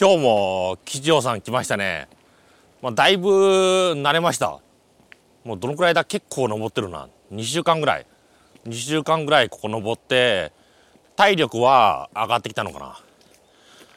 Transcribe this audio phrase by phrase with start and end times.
[0.00, 2.08] 今日も吉祥さん来ましたね。
[2.80, 3.28] まあ、だいぶ
[3.96, 4.58] 慣れました。
[5.44, 6.04] もうどのくらいだ？
[6.04, 7.10] 結構登ってるな。
[7.30, 8.06] 2週間ぐらい。
[8.66, 10.52] 2週間ぐらいここ登って、
[11.16, 12.98] 体力は上がってきたのかな。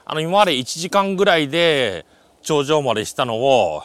[0.03, 2.05] あの、今まで1時間ぐらいで
[2.41, 3.83] 頂上までしたのを、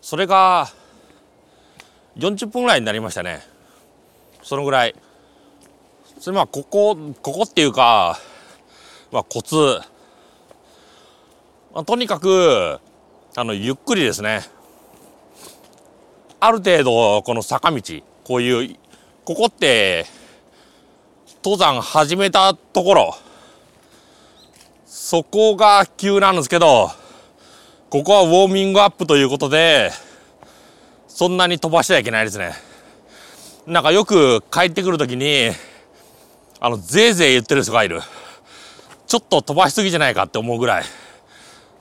[0.00, 0.70] それが
[2.16, 3.42] 40分ぐらいになりましたね。
[4.42, 4.96] そのぐらい。
[6.18, 8.18] それまあ、ここ、ここっていうか、
[9.12, 9.80] まあ、コツ。
[11.72, 12.80] まあ、とにかく、
[13.36, 14.42] あの、ゆっくりですね。
[16.40, 17.80] ある程度、この坂道、
[18.24, 18.76] こういう、
[19.24, 20.06] ここって、
[21.44, 23.14] 登山始めたところ、
[24.84, 26.90] そこが急なんですけど、
[27.88, 29.92] ここはウォーミングアップということで、
[31.06, 32.52] そんなに飛ばしちゃいけないですね。
[33.66, 35.52] なんかよく帰ってくるときに、
[36.58, 38.00] あの、ぜいぜい言ってる人がいる。
[39.06, 40.84] ちょっと飛ばしすぎじゃないかって思うぐらい。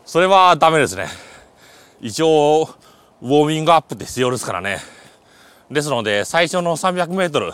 [0.10, 1.06] それはダメですね。
[2.02, 2.68] 一応、
[3.22, 4.80] ウォーミングアップって必要ですからね。
[5.70, 7.54] ですので、最初の300メートル、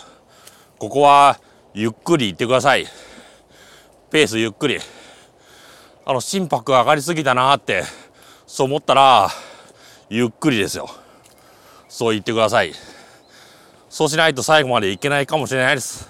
[0.79, 1.37] ここは
[1.73, 2.85] ゆっくり行ってください。
[4.09, 4.79] ペースゆっくり。
[6.05, 7.83] あの、心拍上がりすぎたなって、
[8.47, 9.27] そう思ったら、
[10.09, 10.89] ゆっくりですよ。
[11.89, 12.71] そう言ってください。
[13.89, 16.09] そうしないと最後までいけないかもしれないです。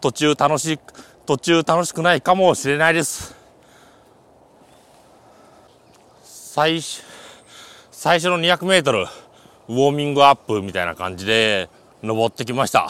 [0.00, 0.78] 途中楽しい、
[1.26, 3.35] 途中楽しくないかもしれないです。
[6.56, 7.02] 最初、
[7.90, 11.68] 最初の200メートル、ウォーミングアップみたいな感じで
[12.02, 12.88] 登ってきました。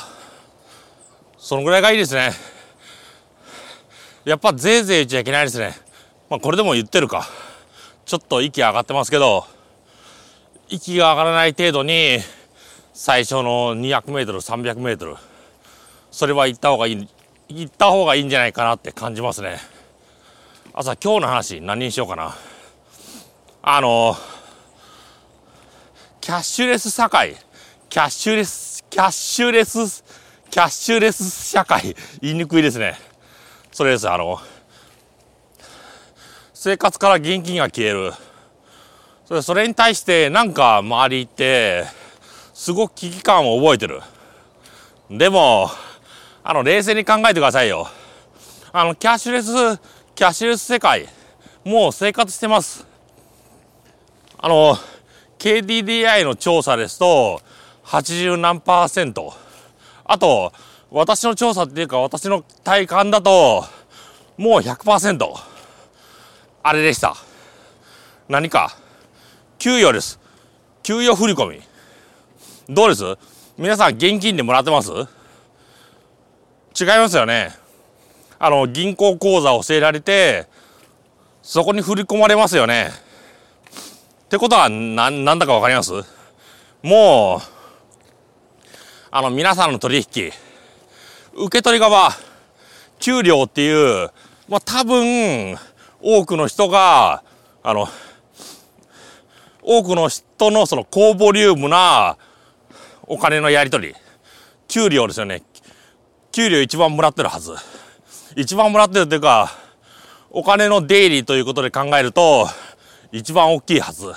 [1.37, 2.31] そのぐらいがいいですね。
[4.25, 5.75] やっぱぜいぜい言っちゃいけないですね。
[6.31, 7.27] まあこれでも言ってるか。
[8.05, 9.45] ちょっと息上がってますけど、
[10.69, 12.21] 息が上がらない程度に、
[12.95, 15.17] 最初の200メートル、300メートル、
[16.13, 17.09] それは行った方がいい
[17.49, 19.59] 行った方がいいんじゃないかなって感じますね
[20.73, 22.37] 朝今日の話何にしようかな
[23.69, 24.17] あの
[26.21, 27.35] キャッシュレス社会。
[27.89, 30.05] キャッシュレスキャッシュレス
[30.49, 31.97] キャッシュレス社会。
[32.21, 32.95] 言いにくいですね。
[33.73, 34.39] それですあの
[36.55, 38.13] 生活から現金が消える。
[39.25, 41.87] それそれに対してなんか周りって
[42.55, 44.01] すごく危機感を覚えてる。
[45.11, 45.71] でも
[46.45, 47.89] あの、冷静に考えてくださいよ。
[48.71, 49.81] あの、キャッシュレス、
[50.15, 51.09] キャッシュレス世界、
[51.65, 52.87] もう生活してます。
[54.39, 54.77] あの、
[55.39, 57.41] KDDI の調査ですと、
[57.85, 59.33] 80何パーセント。
[60.05, 60.53] あと、
[60.91, 63.65] 私の調査っていうか、私の体感だと、
[64.37, 65.27] もう100%。
[66.63, 67.17] あれでした。
[68.29, 68.77] 何か？
[69.59, 70.21] 給与です。
[70.83, 71.63] 給与振込。
[72.69, 73.05] どうです？
[73.57, 74.91] 皆さん現金でもらってます？
[74.93, 77.53] 違いますよね。
[78.39, 80.47] あの、銀行口座を教えられて、
[81.43, 82.91] そこに振り込まれますよね。
[84.27, 85.93] ってことは、な、なんだかわかります？
[86.83, 87.41] もう、
[89.13, 90.33] あの、皆さんの取引、
[91.33, 92.11] 受け取り側、
[92.99, 94.11] 給料っていう、
[94.49, 95.57] まあ、多分、
[96.03, 97.23] 多くの人が、
[97.63, 97.89] あの、
[99.63, 102.17] 多くの人のその高ボリュームな
[103.07, 103.95] お金のやり取り、
[104.67, 105.45] 給料ですよね。
[106.33, 107.55] 給料一番もらってるはず。
[108.35, 109.53] 一番もらってるっていうか、
[110.31, 112.49] お金の出入りということで考えると、
[113.13, 114.13] 一番大きいはず。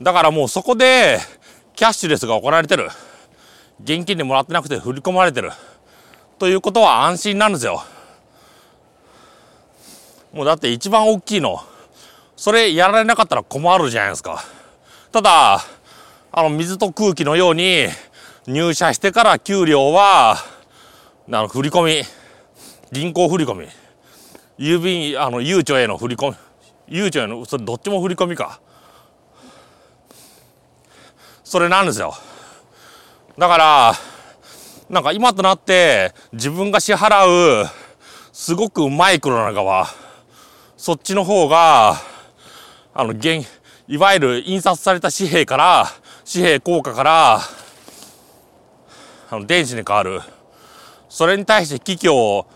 [0.00, 1.18] だからもうそこで、
[1.74, 2.88] キャッシュレスが行われてる。
[3.82, 5.50] 現金でもらってなくて振り込まれてる。
[6.38, 7.82] ということは安心なんですよ。
[10.32, 11.60] もうだって一番大きいの。
[12.36, 14.42] それやられなかったら困るじゃないですか。
[15.12, 15.60] ただ、
[16.32, 17.86] あの水と空気のように
[18.46, 20.38] 入社してから給料は、あ
[21.28, 22.02] の、振り込み、
[22.90, 23.68] 銀行振り込み、
[24.58, 26.36] 郵便、あの、ゆうちょへの振り込み、
[26.88, 28.60] ゆうちょへの、それどっちも振り込みか。
[31.44, 32.14] それなんですよ。
[33.38, 33.94] だから、
[34.88, 37.66] なんか今となって自分が支払う
[38.32, 39.86] すごくマイクロな側、
[40.78, 41.96] そっちの方が、
[42.94, 43.46] あの、現、
[43.86, 45.86] いわゆる印刷された紙幣から、
[46.30, 47.40] 紙幣効果から、
[49.30, 50.20] あの、電子に変わる。
[51.10, 52.46] それに対して危機を、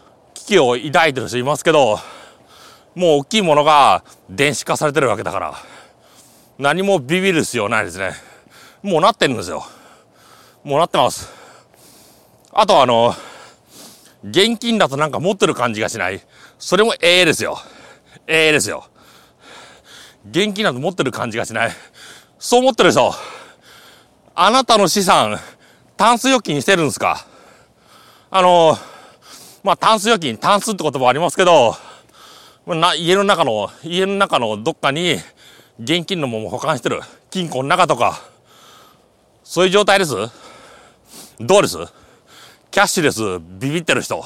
[0.46, 1.98] 機を抱いてる人いますけど、
[2.94, 5.54] もう大きいものが電子化されてるわけだから、
[6.58, 8.12] 何もビビる必要ないですね。
[8.82, 9.66] もうなってるんですよ。
[10.64, 11.30] もうなってます。
[12.52, 13.14] あとあの、
[14.24, 16.20] 現金だとなんか持ってる感じがしない。
[16.58, 17.58] それもええですよ。
[18.26, 18.86] ええですよ。
[20.30, 21.70] 現金だと持ってる感じがしない。
[22.38, 23.12] そう思ってるでしょ。
[24.34, 25.38] あなたの資産、
[25.96, 27.26] タンス預金してるんですか？
[28.30, 28.78] あの、
[29.66, 31.74] まあ、タンス預金、タンスって言葉ありますけど、
[32.68, 35.16] な家の中の、家の中のどっかに
[35.80, 37.00] 現金のもの保管してる。
[37.30, 38.20] 金庫の中とか、
[39.42, 40.14] そういう状態です？
[41.40, 41.78] どうです？
[42.70, 44.24] キャッシュレスビビってる人。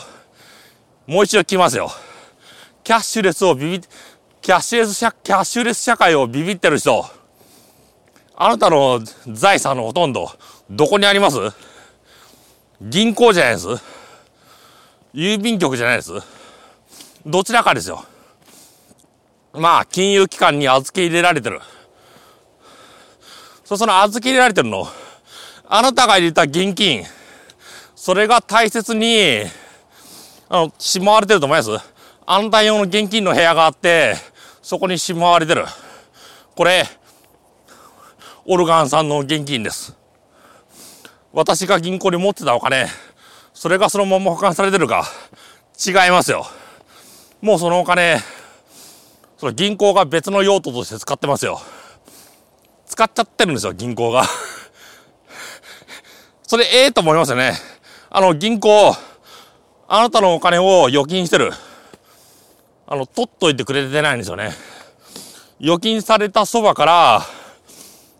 [1.06, 1.90] もう一度聞きますよ。
[2.84, 3.80] キャッシュレスをビビ、
[4.42, 7.02] キャッシュレス社、キャッシュレス社会をビビってる人。
[8.36, 10.30] あなたの財産のほとんど、
[10.68, 11.38] どこにあります？
[12.82, 13.99] 銀行じゃないです。
[15.14, 16.12] 郵便局じゃないです。
[17.26, 18.04] どちらかですよ。
[19.52, 21.60] まあ、金融機関に預け入れられてる。
[23.64, 24.86] そ、その預け入れられてるの。
[25.68, 27.04] あなたが入れた現金、
[27.94, 29.42] それが大切に、
[30.48, 31.70] あの、しまわれてると思います
[32.26, 34.14] あなた用の現金の部屋があって、
[34.62, 35.64] そこにしまわれてる。
[36.54, 36.84] これ、
[38.46, 39.96] オルガンさんの現金です。
[41.32, 42.86] 私が銀行に持ってたお金、
[43.60, 45.04] それがそのまま保管されてるか、
[45.86, 46.46] 違いますよ。
[47.42, 48.18] もうそのお金、
[49.36, 51.60] その銀行が別の用途として使ってますよ。
[52.86, 54.24] 使っちゃってるんですよ、銀行が。
[56.42, 57.52] それええと思いますよね。
[58.08, 58.96] あの、銀行、
[59.88, 61.52] あなたのお金を預金してる。
[62.86, 64.54] あの、取っといてくれてないんですよね。
[65.60, 67.26] 預金されたそばから、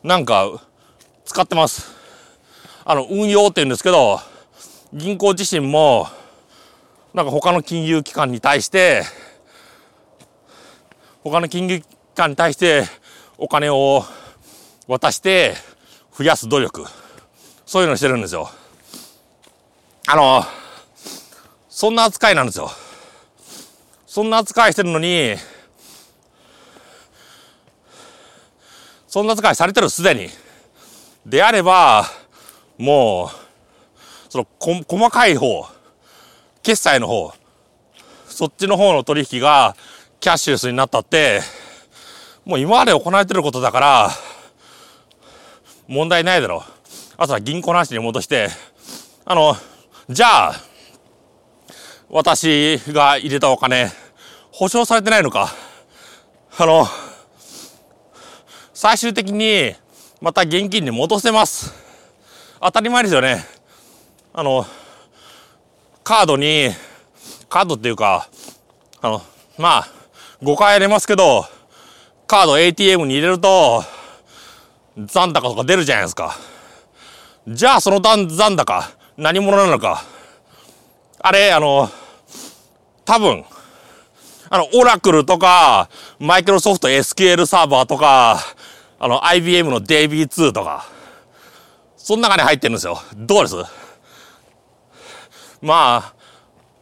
[0.03, 0.51] なんか、
[1.25, 1.91] 使ってます。
[2.85, 4.21] あの、運用って言うんですけど、
[4.93, 6.09] 銀行自身も、
[7.15, 9.05] なんか他の金融機関に対して、
[11.23, 12.87] 他の金融機関に対して
[13.39, 14.05] お金を
[14.89, 15.55] 渡して
[16.13, 16.85] 増やす努力。
[17.67, 18.51] そういうのしてるんですよ。
[20.09, 20.43] あの、
[21.69, 22.69] そんな扱いなんですよ。
[24.09, 25.37] そんな扱いしてるのに、
[29.07, 30.31] そんな使いされてるすでに。
[31.25, 32.07] であれば、
[32.77, 33.40] もう、
[34.31, 35.67] その、こ、細かい方、
[36.63, 37.33] 決済の方、
[38.27, 39.75] そっちの方の取引が
[40.21, 41.41] キャッシュレスになったって、
[42.45, 44.11] もう今まで行われてることだから、
[45.89, 46.73] 問題ないだろう。
[47.17, 48.49] あとは銀行の話に戻して、
[49.25, 49.57] あの、
[50.09, 50.55] じゃあ、
[52.09, 53.91] 私が入れたお金、
[54.53, 55.53] 保証されてないのか。
[56.57, 56.87] あの、
[58.73, 59.75] 最終的に
[60.21, 61.75] また現金に戻せます。
[62.61, 63.60] 当たり前ですよね。
[64.33, 64.65] あの、
[66.05, 66.71] カードに、
[67.49, 68.29] カードっていうか、
[69.01, 69.23] あの、
[69.59, 69.89] まあ、
[70.41, 71.45] 5回やれますけど、
[72.29, 73.83] カード ATM に入れると、
[74.97, 76.37] 残高とか出るじゃないですか。
[77.49, 80.05] じゃあその残高、何者なのか。
[81.19, 81.91] あれ、あの、
[83.05, 83.45] 多分、
[84.49, 85.89] あの、オラクルとか、
[86.21, 88.39] マイクロソフト SQL サーバーとか、
[89.01, 90.87] あの、IBM の DB2 とか、
[91.97, 93.01] その中に入ってるんですよ。
[93.17, 93.80] どうです？
[95.63, 96.15] まあ、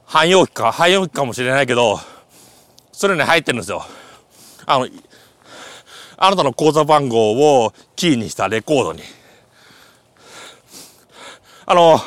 [0.07, 1.99] 汎用機か、汎用機かもしれないけど、
[2.93, 3.85] それに入ってるんですよ。
[4.67, 4.89] あの、
[6.17, 9.03] あなたの口座番号をキーにしたレコードに。
[11.67, 12.01] あの、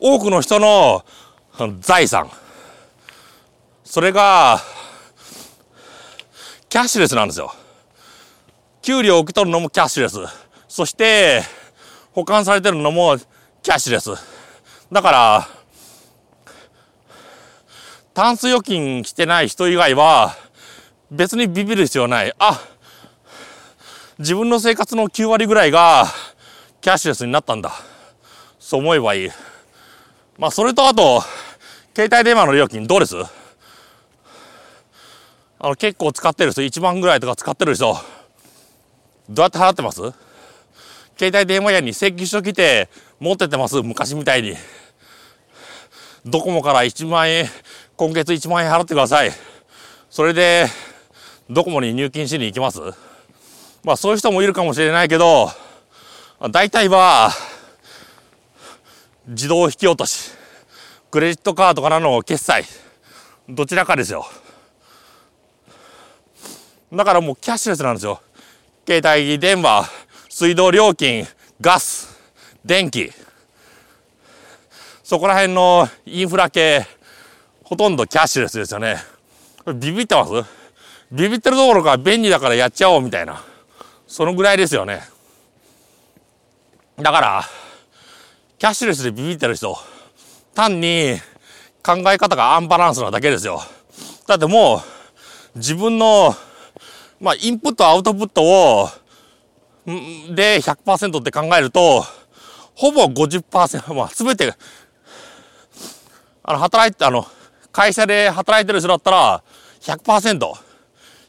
[0.00, 1.04] 多くの人の
[1.80, 2.30] 財産。
[3.84, 4.60] それが、
[6.68, 7.52] キャッシュレスなんですよ。
[8.82, 10.18] 給料を受け取るのもキャッシュレス。
[10.68, 11.42] そして、
[12.12, 13.18] 保管されてるのも
[13.62, 14.37] キャッシュレス。
[14.90, 15.48] だから、
[18.14, 20.34] タンス預金してない人以外は、
[21.10, 22.32] 別にビビる必要ない。
[22.38, 22.60] あ、
[24.18, 26.06] 自分の生活の9割ぐらいが
[26.80, 27.72] キャッシュレスになったんだ。
[28.58, 29.30] そう思えばいい。
[30.38, 31.22] まあ、それとあと、
[31.94, 33.16] 携帯電話の料金どうです？
[35.58, 37.96] あの、結構使ってる人、1万ぐらいとか使ってる人、
[39.28, 40.00] どうやって払ってます？
[41.18, 42.88] 携帯電話屋に請求書来て
[43.20, 44.54] 持っててます昔みたいに。
[46.24, 47.46] ドコモから1万円、
[47.96, 49.32] 今月1万円払ってください。
[50.10, 50.66] それで、
[51.50, 52.80] ドコモに入金しに行きます
[53.82, 55.50] まあそういう人もいるかもしれないけど、
[56.50, 57.30] 大体は、
[59.26, 60.30] 自動引き落とし、
[61.10, 62.64] クレジットカードからの決済、
[63.48, 64.26] どちらかですよ。
[66.92, 68.20] だからもうキャッシュレスなんですよ。
[68.86, 69.88] 携帯電話、
[70.28, 71.26] 水道料金、
[71.60, 72.07] ガス、
[72.68, 73.10] 電気。
[75.02, 76.86] そこら辺のインフラ系、
[77.64, 78.98] ほとんどキャッシュレスですよね。
[79.74, 80.32] ビビってます？
[81.10, 83.42] ビビってるどころか便利だからやっちゃおうみたいな。
[84.06, 85.00] そのぐらいですよね。
[86.98, 87.44] だから、
[88.58, 89.74] キャッシュレスでビビってる人、
[90.54, 91.16] 単に
[91.82, 93.62] 考え方がアンバランスなだけですよ。
[94.26, 94.82] だっても
[95.54, 96.34] う、自分の
[97.18, 98.88] まあ、インプット、アウトプットを、
[99.86, 102.04] で100%って考えると、
[102.78, 104.54] ほぼ50%、まあ、すべて、
[106.44, 107.26] あの、働いて、あの、
[107.72, 109.42] 会社で働いてる人だったら
[109.80, 110.38] 100%、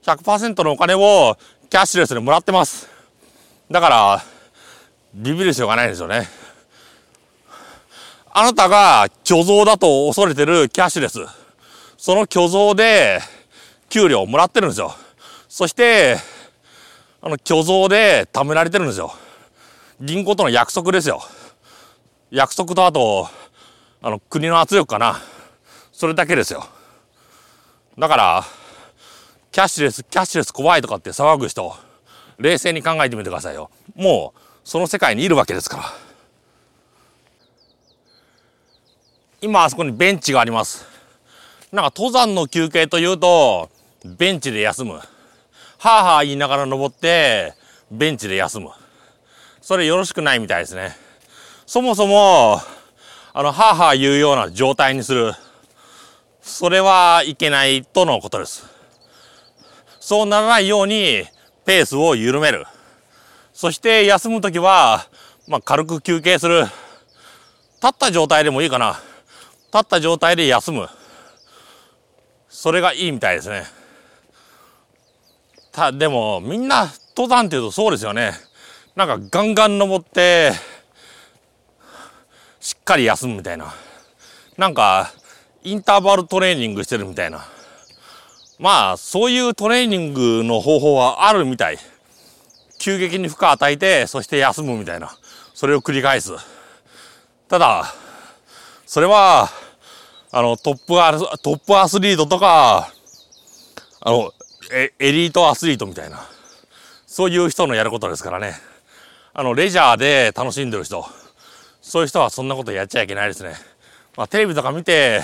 [0.03, 1.37] 100%のお金を
[1.71, 2.87] キャッシュレスでもらってます。
[3.71, 4.23] だから、
[5.15, 6.27] ビビる必要がないですよね。
[8.31, 11.17] あなたが虚像だと恐れてるキャッシュレス。
[11.97, 13.21] その虚像で
[13.89, 14.93] 給料をもらってるんですよ。
[15.47, 16.17] そして、
[17.23, 19.15] あの、虚像で貯められてるんですよ。
[19.99, 21.23] 銀行との約束ですよ。
[22.31, 23.27] 約束とあと、
[24.01, 25.19] あの、国の圧力かな。
[25.91, 26.65] それだけですよ。
[27.97, 28.45] だから、
[29.51, 31.75] キャッシュレス、キャッシュレス怖いとかって騒ぐ人、
[32.37, 33.71] 冷静に考えてみてくださいよ。
[33.95, 35.83] もう、その世界にいるわけですから。
[39.41, 40.85] 今、あそこにベンチがあります。
[41.71, 43.69] なんか登山の休憩というと、
[44.05, 44.93] ベンチで休む。
[44.93, 45.03] は
[45.81, 47.53] あはあ言いながら登って、
[47.89, 48.69] ベンチで休む。
[49.61, 51.08] それよろしくないみたいですね。
[51.69, 52.59] そもそも、
[53.31, 55.33] あの、はあはあ言うような状態にする。
[56.41, 58.65] それはいけないとのことです。
[59.99, 61.25] そうならないように、
[61.67, 62.65] ペースを緩める。
[63.53, 65.05] そして休むときは、
[65.47, 66.61] まあ、軽く休憩する。
[66.61, 66.71] 立
[67.89, 68.99] った状態でもいいかな。
[69.71, 70.89] 立った状態で休む。
[72.49, 73.65] それがいいみたいですね。
[75.71, 78.33] た、でも、みんな登山っていうとそうですよね。
[78.95, 80.53] なんかガンガン登って、
[82.59, 83.73] しっかり休むみたいな。
[84.57, 85.11] なんか、
[85.63, 87.45] インターバルトレーニングしてるみたいな。
[88.59, 91.77] まあ、そういうトレーニングの方法はあるみたい。
[92.79, 95.15] 急激に負荷与えて、そして休むみたいな。
[95.53, 96.31] それを繰り返す。
[97.47, 97.93] ただ、
[98.85, 99.49] それは、
[100.31, 102.91] あの、トップア、トップアスリートとか、
[104.01, 104.31] あの、
[104.71, 106.27] エエリートアスリートみたいな、
[107.07, 108.55] そういう人のやることですからね。
[109.33, 111.05] あの、レジャーで楽しんでる人、
[111.89, 113.55] そういう人はそんなことやっちゃいけないですね。
[114.15, 115.21] まあ、テレビとか見て、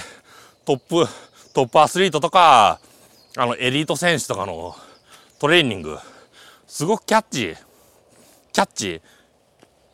[0.66, 1.06] トップ、
[1.54, 2.80] トップアスリートとか、
[3.38, 4.76] あの、エリート選手とかの
[5.38, 6.00] トレーニング、
[6.66, 7.56] すごくキャッチ、
[8.52, 9.02] キャッチ、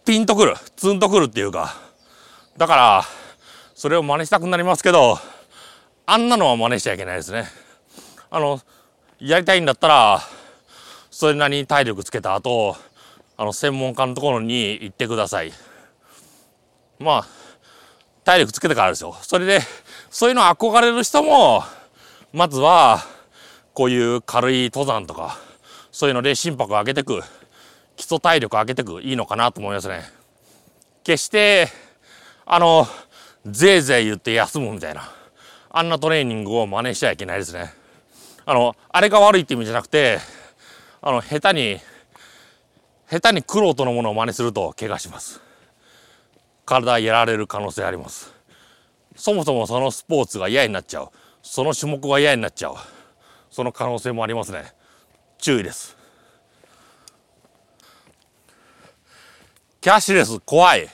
[0.06, 1.76] ピンとくる、ツンとくるっていうか、
[2.56, 3.04] だから、
[3.76, 5.20] それを真似したくなりますけど、
[6.06, 7.48] あんなのは真似しちゃいけないですね。
[8.30, 8.62] あの、
[9.20, 10.22] やりたいんだったら、
[11.10, 12.78] それなりに体力つけた後、
[13.36, 15.52] あの、専門家のところに行ってください。
[17.02, 17.28] まあ、
[18.24, 19.16] 体力つけてからですよ。
[19.22, 19.62] それで、
[20.10, 21.64] そういうの憧れる人も、
[22.34, 23.00] まずは、
[23.74, 25.38] こういう軽い登山とか、
[25.92, 27.22] そういうので心拍を上げてく、
[27.96, 30.04] 基礎体力を上げてく、いいのかなと思いますね。
[31.04, 31.68] 決して、
[32.46, 32.88] あの、
[33.46, 35.12] ぜいぜい言って休むみたいな、
[35.70, 37.74] あんなトレーニングを真似しちゃいけないですね。
[38.46, 40.20] あの、あれが悪いって意味じゃなくて、
[41.02, 41.80] あの、下手に、
[43.10, 45.42] 下手に苦労とのものを真似すると怪我します。
[46.66, 48.34] 体やられる可能性あります。
[49.16, 51.10] そもそもそのスポーツが嫌になっちゃう。
[51.42, 52.76] その種目が嫌になっちゃう。
[53.50, 54.74] その可能性もありますね。
[55.38, 55.98] 注意です。
[59.82, 60.88] キャッシュレス怖い。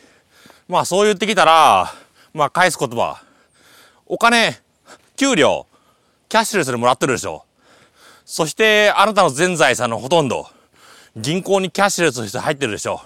[0.67, 1.93] まあそう言ってきたら、
[2.33, 3.21] まあ返す言葉。
[4.05, 4.57] お金、
[5.15, 5.67] 給料、
[6.29, 7.43] キャッシュレスでもらってるでしょ。
[8.25, 10.47] そしてあなたの全財産のほとんど、
[11.15, 13.01] 銀行にキャッシュレスとして入ってるでしょ。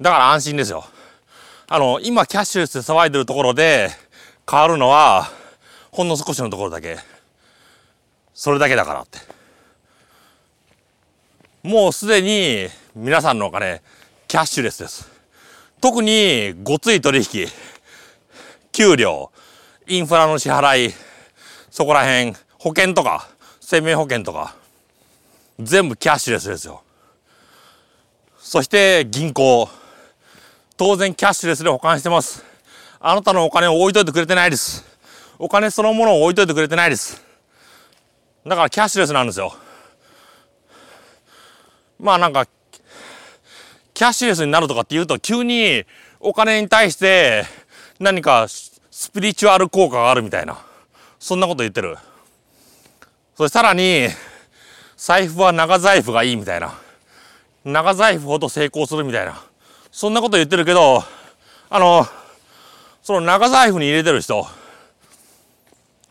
[0.00, 0.84] だから安心ですよ。
[1.68, 3.90] あの、今キャッシュレスで騒いでるところで
[4.48, 5.32] 変わるのは、
[5.90, 6.96] ほんの少しのところだけ。
[8.34, 9.18] それだけだからって。
[11.64, 13.82] もうすでに皆さんのお金、
[14.28, 15.10] キャッシュレスです。
[15.80, 17.48] 特にごつい取引、
[18.70, 19.32] 給料、
[19.88, 20.94] インフラの支払い、
[21.72, 23.28] そこら辺、保険とか、
[23.60, 24.54] 生命保険とか、
[25.58, 26.84] 全部キャッシュレスですよ。
[28.38, 29.68] そして銀行。
[30.76, 32.44] 当然キャッシュレスで保管してます。
[33.00, 34.84] あなたのお金を置いといてくれてないです。
[35.38, 37.22] お金そのものを置いといてくれてないです。
[38.46, 39.54] だからキャッシュレスなんですよ。
[41.98, 42.46] まあなんか、
[43.94, 45.84] キャッシュレスになるとかって言うと急に
[46.20, 47.44] お金に対して
[47.98, 50.58] 何かスピリチュアル効果があるみたいな。
[51.18, 51.96] そんなこと言ってる。
[53.34, 54.08] それさらに、
[54.96, 56.74] 財布は長財布がいいみたいな。
[57.64, 59.42] 長財布ほど成功するみたいな。
[59.96, 61.02] そんなこと言ってるけど、
[61.70, 62.06] あの、
[63.02, 64.46] その長財布に入れてる人、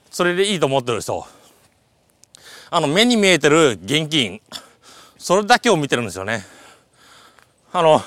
[0.09, 1.23] それでいいと思ってる人、
[2.71, 4.41] あの、目に見えてる現金、
[5.19, 6.47] それだけを見てるんですよね。
[7.71, 8.01] あの、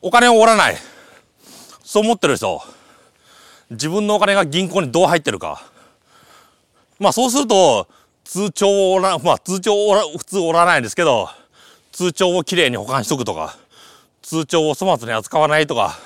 [0.00, 0.76] お金を折らない。
[1.84, 2.62] そう思ってる人、
[3.68, 5.62] 自分のお金が銀行にどう入ってるか。
[6.98, 7.86] まあそうすると、
[8.24, 11.28] 通帳を折ら、まあ通帳を普通折らないんですけど、
[11.90, 13.58] 通帳をきれいに保管しとくとか、
[14.22, 15.98] 通帳を粗末に扱わないとか、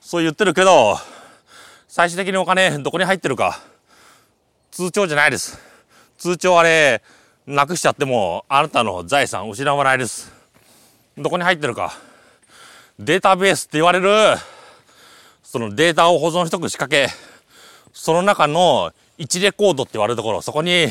[0.00, 0.98] そう言ってるけど、
[1.88, 3.60] 最終的にお金どこに入ってるか、
[4.70, 5.58] 通帳じゃないです。
[6.18, 7.02] 通帳あれ、
[7.46, 10.30] なくしちゃっても、あなたの財産失わないです。
[11.16, 11.94] どこに入ってるか。
[12.98, 14.36] データベースって言われる、
[15.42, 17.12] そのデータを保存しとく仕掛け、
[17.94, 20.88] その中の1レコードって言われるところ、そこに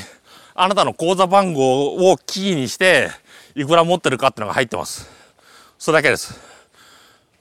[0.55, 3.11] あなたの口座番号をキーにして、
[3.53, 5.18] いくら持ってるかってのが入ってます。
[5.79, 6.37] それだけです。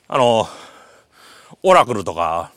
[0.06, 0.46] あの、
[1.60, 2.52] オラクルとか、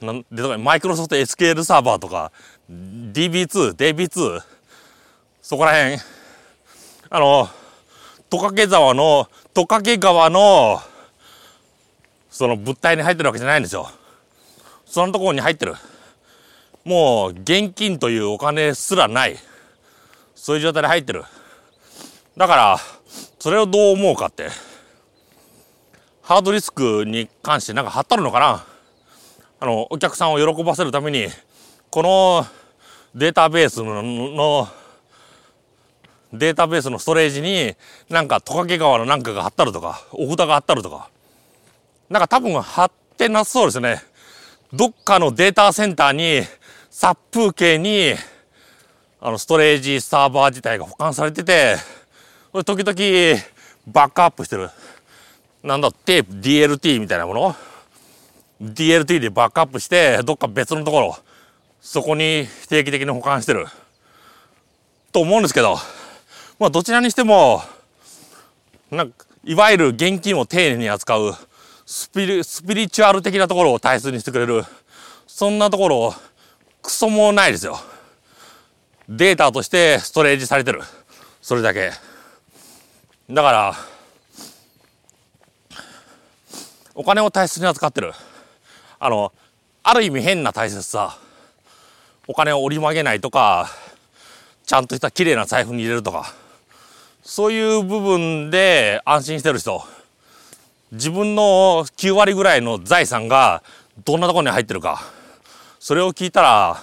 [0.00, 2.30] なんでマイクロソフト SQL サーバーとか、
[2.70, 4.40] DB2、DB2、
[5.42, 6.00] そこら辺、
[7.10, 7.48] あの、
[8.30, 10.80] トカゲ沢の、トカゲ川の、
[12.30, 13.90] その物体に入ってるわけじゃないんですよ。
[14.86, 15.74] そのところに入ってる。
[16.84, 19.36] もう、現金というお金すらない。
[20.36, 21.24] そういう状態で入ってる。
[22.36, 22.78] だから、
[23.44, 24.48] それをどう思うかって。
[26.22, 28.64] ハードディスクに関してなんか貼ったのかな
[29.60, 31.26] あの、お客さんを喜ばせるために、
[31.90, 32.46] この
[33.14, 34.66] データベースの、
[36.32, 37.76] データベースのストレージに、
[38.08, 41.10] なんかトカゲ川のなんかが貼ったるとか、お札が貼ったるとか。
[42.08, 44.02] なんか多分貼ってなさそうですね。
[44.72, 46.46] どっかのデータセンターに、
[46.88, 48.14] 殺風景に、
[49.20, 51.76] あの、ストレージサーバー自体が保管されてて、
[52.62, 53.42] 時々
[53.88, 54.70] バックアップしてる。
[55.64, 57.56] なんだ、テープ、DLT みたいなもの
[58.62, 61.16] ?DLT でバックアップして、どっか別のところ、
[61.80, 63.66] そこに定期的に保管してる。
[65.10, 65.76] と思うんですけど、
[66.60, 67.62] まあどちらにしても、
[68.90, 71.34] なんか、いわゆる現金を丁寧に扱う
[71.86, 74.64] スピリ、スピリチュアル的なところを大切にしてくれる、
[75.26, 76.14] そんなところ、
[76.82, 77.80] クソもないですよ。
[79.08, 80.82] データとしてストレージされてる。
[81.42, 81.90] それだけ。
[83.30, 83.74] だから、
[86.94, 88.12] お金を大切に扱ってる。
[88.98, 89.32] あの、
[89.82, 91.18] ある意味変な大切さ。
[92.26, 93.70] お金を折り曲げないとか、
[94.66, 96.34] ちゃんとした綺麗な財布に入れるとか、
[97.22, 99.82] そういう部分で安心してる人。
[100.92, 103.62] 自分の9割ぐらいの財産が
[104.04, 105.02] どんなところに入ってるか。
[105.80, 106.82] それを聞いたら、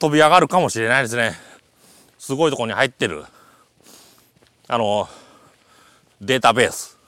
[0.00, 1.34] 飛び上がるかもしれないですね。
[2.18, 3.24] すごいところに入ってる。
[4.66, 5.08] あの、
[6.20, 6.98] データベース。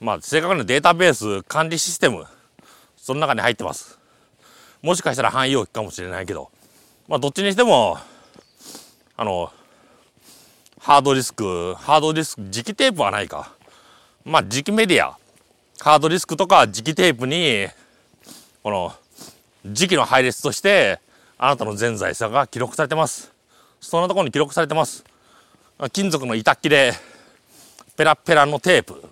[0.00, 2.24] まあ、正確にデータベース管理システム、
[2.96, 3.98] その中に入ってます。
[4.80, 6.50] もしかしたら汎用機かもしれないけど、
[7.08, 7.98] まあ、どっちにしても、
[9.16, 9.52] あの、
[10.78, 13.52] ハードディスク、ハードディスク、磁気テープはないか。
[14.24, 15.16] まあ、磁気メディア、
[15.80, 17.68] ハードディスクとか磁気テープに、
[18.62, 18.92] この、
[19.66, 21.00] 磁気の配列として、
[21.38, 23.32] あなたの全財産が記録されてます。
[23.80, 25.04] そんなところに記録されてます。
[25.92, 26.94] 金属の板切れ、
[27.96, 29.02] ペラペラのテープ、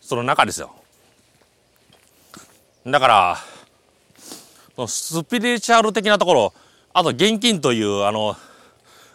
[0.00, 0.74] その中ですよ。
[2.86, 3.38] だから、
[4.74, 6.52] そのスピリチュアル的なところ、
[6.92, 8.36] あと現金という、あの、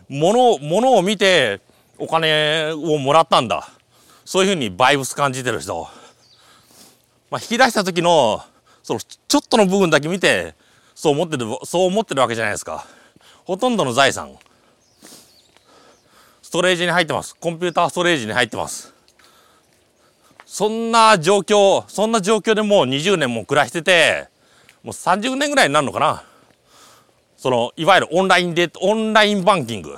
[0.09, 1.61] もの、を見て
[1.97, 3.69] お金をもらったんだ。
[4.25, 5.87] そういうふうにバイブス感じてる人。
[7.29, 8.43] まあ、引き出した時の、
[8.83, 10.55] その、ちょっとの部分だけ見て、
[10.95, 12.85] そう思ってる、そう思ってるわけじゃないですか。
[13.45, 14.37] ほとんどの財産、
[16.53, 17.35] トレージに入ってます。
[17.35, 18.93] コンピューターストレージに入ってます。
[20.45, 24.27] そんな状況、そんな状況でもう20年も暮らしてて、
[24.83, 26.23] もう30年ぐらいになるのかな。
[27.37, 29.97] その、いわゆるオンラインで、オンラインバンキング。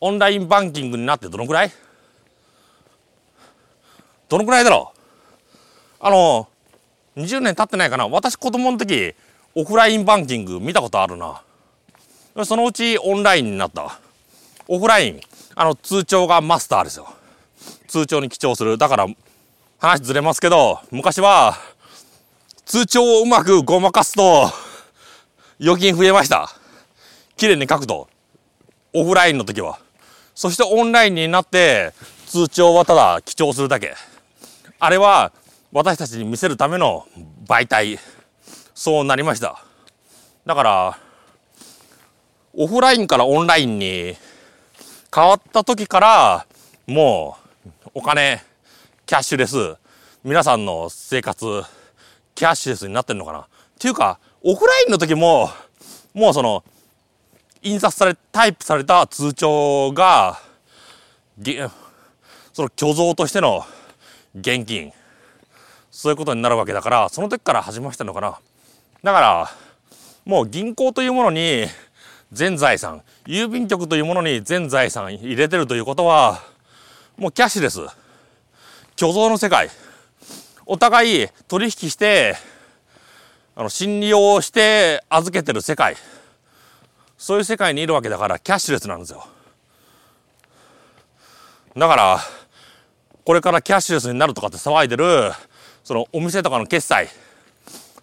[0.00, 1.72] オンラインバンキングになってどのくらい？
[4.28, 4.98] どのくらいだろう？
[5.98, 6.48] あの、
[7.16, 8.06] 20年経ってないかな。
[8.06, 9.16] 私子供の時、
[9.56, 11.42] オフラインバンキング見たことあるな。
[12.44, 13.98] そのうちオンラインになった。
[14.68, 15.20] オフライン、
[15.54, 17.12] あの通帳がマスターですよ。
[17.86, 18.78] 通帳に記帳する。
[18.78, 19.06] だから
[19.78, 21.56] 話ずれますけど、昔は、
[22.64, 24.50] 通帳をうまくごまかすと、
[25.60, 26.48] 預金増えました。
[27.36, 28.08] 綺麗に書くと。
[28.94, 29.78] オフラインの時は。
[30.34, 31.92] そしてオンラインになって、
[32.26, 33.94] 通帳はただ記帳するだけ。
[34.78, 35.32] あれは、
[35.72, 37.06] 私たちに見せるための
[37.46, 37.98] 媒体。
[38.74, 39.62] そうなりました。
[40.46, 40.98] だから、
[42.54, 44.16] オフラインからオンラインに
[45.14, 46.46] 変わった時から、
[46.86, 47.36] も
[47.86, 48.42] う、お金、
[49.04, 49.76] キャッシュレス、
[50.24, 51.44] 皆さんの生活、
[52.34, 53.40] キャッシュレスになってんのかな。
[53.40, 53.44] っ
[53.78, 55.50] ていうか、オフラインの時も、
[56.14, 56.64] もうその、
[57.60, 60.40] 印刷され、タイプされた通帳が、
[62.54, 63.66] その虚像としての
[64.34, 64.94] 現金、
[65.90, 68.38] そういうことになるわけだから、その時から始まってんのかな。
[69.02, 69.50] だから、
[70.24, 71.66] もう銀行というものに
[72.32, 76.42] 全財産、郵便局というものに全財産入れてるということは、
[77.16, 77.80] もうキャッシュレス。
[78.96, 79.70] 虚像の世界。
[80.66, 82.36] お互い取引して
[83.54, 85.96] あの信用して預けてる世界
[87.18, 89.26] そういう世界にいるわけだからキャッシュレスなんですよ
[91.76, 92.18] だから
[93.24, 95.32] これからキャッシュレスになるとかって騒いでる
[95.84, 97.08] そのお店とかの決済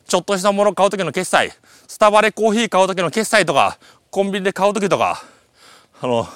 [0.05, 1.51] ちょっとしたもの買う時の決済
[1.87, 3.79] スタバでコーヒー買う時の決済とか
[4.11, 5.23] コンビニで買う時とか
[6.01, 6.27] あの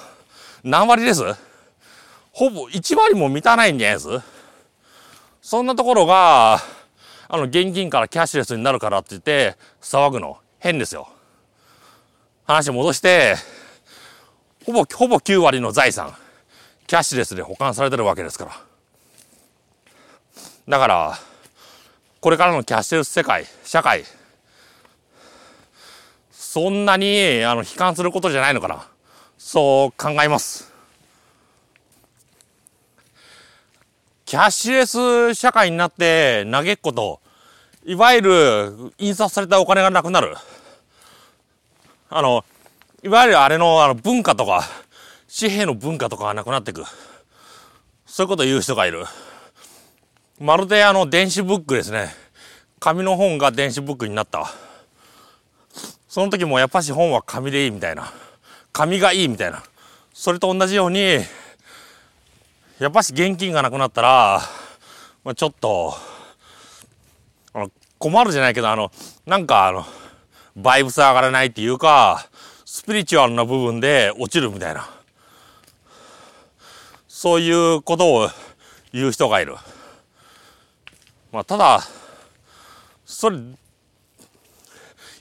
[0.62, 1.22] 何割です？
[2.32, 4.08] ほぼ1割も満たないんじゃないです？
[5.42, 6.60] そんなところが
[7.28, 11.08] あの現金からキャッシュレスになるからって言って騒ぐの変ですよ。
[12.44, 13.36] 話戻して
[14.64, 16.14] ほぼほぼ9割の財産
[16.86, 18.52] キャッシュレスで保管されてるわけですから。
[20.68, 21.18] だから
[22.20, 24.04] これからのキャッシュレス世界社会
[26.54, 28.86] そんなにあの悲観することじゃないのかな。
[29.36, 30.72] そう考えます。
[34.24, 37.20] キャッシュレス社会になって嘆くこと
[37.84, 40.36] いわゆる印刷されたお金がなくなる。
[42.08, 42.44] あの
[43.02, 44.62] いわゆるあれのあの文化とか
[45.36, 46.84] 紙幣の文化とかがなくなっていく。
[48.06, 49.04] そういうことを言う人がいる。
[50.38, 52.14] まるであの電子ブックですね。
[52.78, 54.48] 紙の本が電子ブックになった。
[56.14, 58.12] その時もやっぱし本は紙でいいみたいな。
[58.72, 59.64] 紙がいいみたいな。
[60.12, 61.18] それと同じように
[62.78, 64.40] やっぱし現金がなくなったら、
[65.24, 65.92] まあ、ちょっと
[67.52, 68.92] あの困るじゃないけどあの
[69.26, 69.84] なんかあの
[70.54, 72.28] バイブス上がらないっていうか
[72.64, 74.88] スピリチュアルな部分で落ちるみたいな。
[77.08, 78.28] そういうことを
[78.92, 79.56] 言う人がいる。
[81.32, 81.80] まあ、ただ
[83.04, 83.38] それ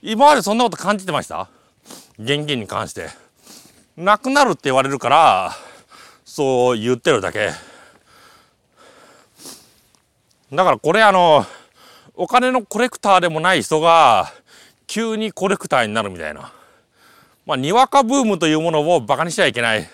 [0.06, 1.48] 今までそんなこと感じてました？
[2.20, 3.08] 現金に関して。
[3.96, 5.52] なくなるって言われるから
[6.26, 7.52] そう言ってるだけ。
[10.52, 11.46] だからこれあの
[12.16, 14.34] お金のコレクターでもない人が
[14.88, 16.52] 急にコレクターになるみたいな。
[17.46, 19.88] まあにわかブームというものをバカにしちゃいけない。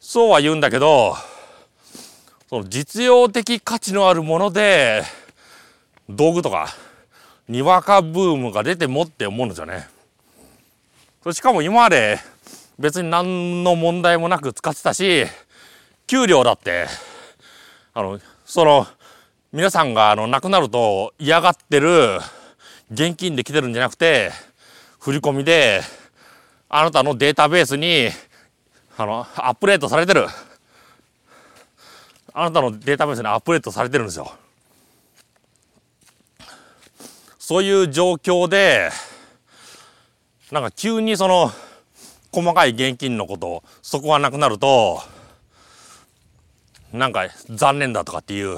[0.00, 1.14] そうは言うんだけど
[2.48, 5.04] その実用的価値のあるもので
[6.08, 6.66] 道具とか
[7.48, 9.88] にわかブームが出てもって思うんですよね。
[11.32, 12.18] しかも今まで
[12.78, 15.24] 別に何の問題もなく使ってたし
[16.08, 16.86] 給料だって
[17.94, 18.86] あのその
[19.52, 22.18] 皆さんがあの亡くなると嫌がってる
[22.90, 24.32] 現金で来てるんじゃなくて
[24.98, 25.82] 振り込みで
[26.68, 28.08] あなたのデータベースに
[28.96, 30.26] あのアップデートされてる
[32.34, 34.32] あなたのデータベースにアップデートされてるんですよ
[37.52, 38.88] そういう状況で、
[40.50, 41.50] なんか急にその、
[42.32, 45.02] 細かい現金のこと、そこがなくなると、
[46.94, 48.56] なんか残念だとかっていう、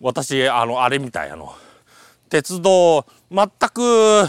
[0.00, 1.54] 私、あの、あれみたい、あの、
[2.30, 4.26] 鉄道、全く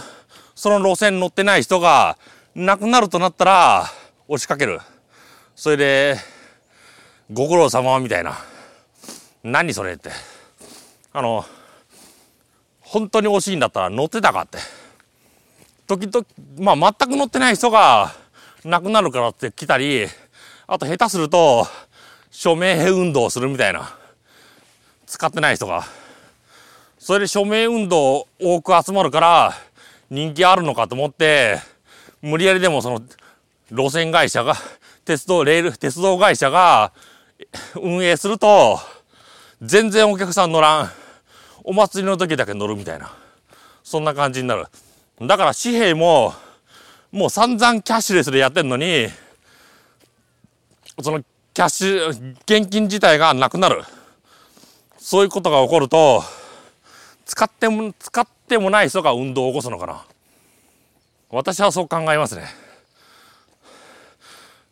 [0.54, 2.18] その路線乗ってない人が
[2.56, 3.86] 亡くなるとなったら、
[4.28, 4.82] 押しかける。
[5.56, 6.18] それで、
[7.32, 8.38] ご苦労様みたいな。
[9.44, 10.10] 何それって。
[11.14, 11.46] あの、
[12.94, 14.60] 本当に惜しいんだったら乗ってたかって。
[15.88, 16.28] 時々、
[16.60, 18.14] まあ全く乗ってない人が
[18.64, 20.06] 亡くなるからって来たり、
[20.68, 21.66] あと下手すると、
[22.30, 23.98] 署名運動するみたいな。
[25.08, 25.86] 使ってない人が。
[27.00, 29.54] それで署名運動多く集まるから
[30.12, 31.58] 人気あるのかと思って、
[32.22, 33.02] 無理やりでもその
[33.72, 34.54] 路線会社が、
[35.04, 36.94] 鉄道、レール、鉄道会社が
[37.74, 38.80] 運営すると、
[39.64, 41.03] 全然お客さん乗らん。
[41.64, 43.12] お祭りの時だけ乗るみたいな。
[43.84, 44.66] そんな感じになる。
[45.22, 46.34] だから紙幣も、
[47.12, 49.08] もう散々キャッシュレスでやってんのに、
[51.02, 51.24] その
[51.54, 53.84] キャッシュ、現金自体がなくなる。
[54.98, 56.24] そういうことが起こると、
[57.26, 60.06] 使っても、使ってもない人が運動を起こすのかな。
[61.30, 62.48] 私はそう考えますね。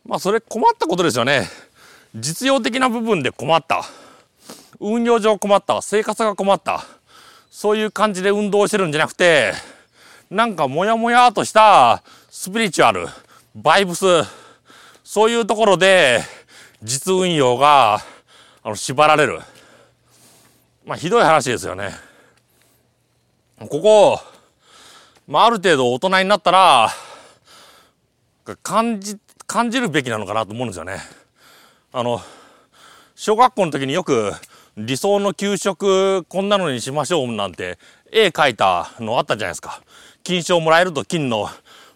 [0.06, 1.47] まあそれ困ったことですよね。
[2.15, 3.86] 実用的な部分で困った。
[4.82, 6.84] 運用上困った、生活が困った、
[7.52, 9.54] そういう感じで運動してるんじゃなくて、
[10.32, 13.08] なんかモヤモヤとしたスピリチュアル、
[13.54, 14.06] バイブス、
[15.04, 16.22] そういうところで
[16.82, 18.00] 実運用が
[18.63, 19.39] あの縛られる。
[20.84, 21.91] まあひどい話ですよね。
[23.60, 24.20] ここ、
[25.28, 26.89] まあある程度大人になったら、
[28.63, 30.98] 感じ、感じるべきなのかなと思うんですよね。
[31.94, 32.20] あの、
[33.13, 34.34] 小学校の時によく
[34.77, 37.77] 理想の給食こんなのにしましょうなんて
[38.12, 39.81] 絵描いたのあったじゃないですか。
[40.23, 41.49] 金賞もらえると金の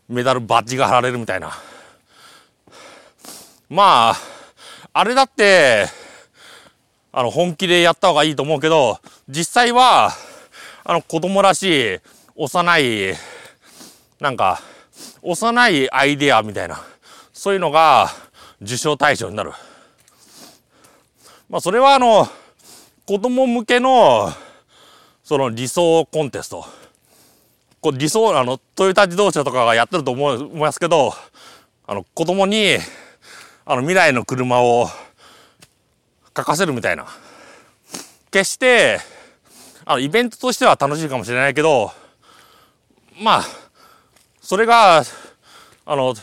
[0.10, 1.52] メダルバッジが貼られるみたいな。
[3.70, 4.16] まあ、
[4.94, 5.88] あれだって、
[7.12, 10.12] あの、本気でやった方がいいと思うけど、実際は、
[10.84, 12.00] あの、子供らしい、
[12.36, 13.16] 幼い、
[14.20, 14.62] なんか、
[15.24, 16.84] 幼いアイデアみたいな、
[17.34, 18.10] そういうのが
[18.62, 19.52] 受賞対象になる。
[21.50, 22.28] まあ、それはあの、
[23.06, 24.34] 子供向けの、
[25.24, 26.66] その理想コンテスト。
[27.80, 31.14] こう理想、あの、トヨタ自動車とかがやってると思いますけど、
[31.86, 32.78] あの、子供に、
[33.64, 34.88] あの、未来の車を
[36.36, 37.06] 書かせるみたいな。
[38.32, 39.00] 決して、
[39.86, 41.92] あの、イベントとしては楽しいかもしれないけど、
[43.22, 43.44] まあ、
[44.42, 45.04] それが、
[45.86, 46.16] あの、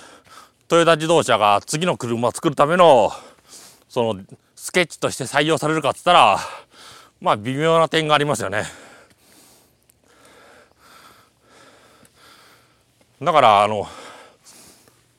[0.67, 3.13] トヨタ自動車が次の車を作るための、
[3.89, 4.21] その、
[4.63, 6.39] スケッチとして採用されるかっつったら、
[7.21, 8.63] まあ、微妙な点がありますよね。
[13.21, 13.89] だから、あの、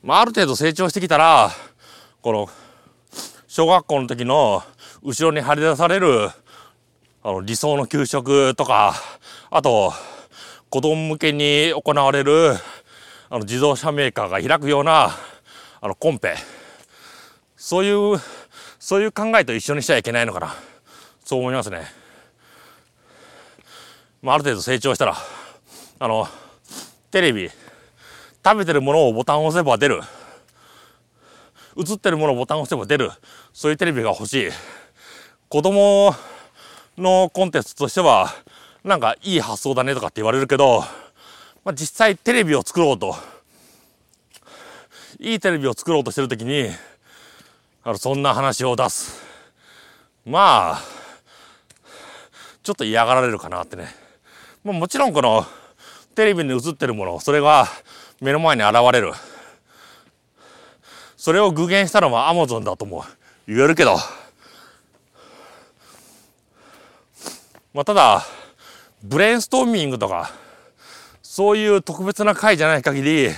[0.02, 1.50] まあ、ある程度成長してきたら、
[2.22, 2.48] この、
[3.46, 4.62] 小学校の時の
[5.02, 6.30] 後ろに張り出される、
[7.22, 8.94] あの、理想の給食とか、
[9.50, 9.92] あと、
[10.70, 12.54] 子供向けに行われる、
[13.28, 15.10] あの、自動車メーカーが開くような、
[15.82, 16.34] あの、コンペ。
[17.58, 18.18] そういう、
[18.84, 20.54] そういう考えと一緒にしちゃいけないのかな。
[21.24, 21.86] そう思いますね。
[24.20, 25.16] まあ、ある程度成長したら、
[26.00, 26.28] あの、
[27.10, 27.48] テレビ、
[28.44, 30.02] 食べてるものをボタンを押せば出る。
[31.78, 33.10] 映ってるものをボタンを押せば出る。
[33.54, 34.50] そういうテレビが欲しい。
[35.48, 36.14] 子供
[36.98, 38.34] のコンテンツとしては、
[38.84, 40.80] なんかいい発想だねとかって言われるけど、
[41.64, 43.16] まあ、実際テレビを作ろうと、
[45.20, 46.68] いいテレビを作ろうとしてるときに、
[47.86, 49.20] あの、そんな話を出す。
[50.24, 50.82] まあ、
[52.62, 53.88] ちょっと嫌がられるかなってね。
[54.64, 55.44] まあ、もちろんこの、
[56.14, 57.68] テレビに映ってるもの、それが
[58.22, 59.12] 目の前に現れる。
[61.18, 63.04] それを具現したのはアマゾンだとも
[63.46, 63.98] 言えるけど、
[67.74, 68.24] まあ、ただ、
[69.02, 70.30] ブレインストーミングとか、
[71.22, 73.28] そういう特別な回じゃない限り、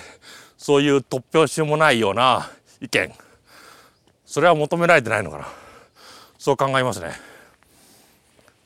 [0.57, 2.49] そういう突拍子もないような
[2.81, 3.13] 意見、
[4.37, 5.49] それは求められてないのかな。
[6.37, 7.13] そう考えますね。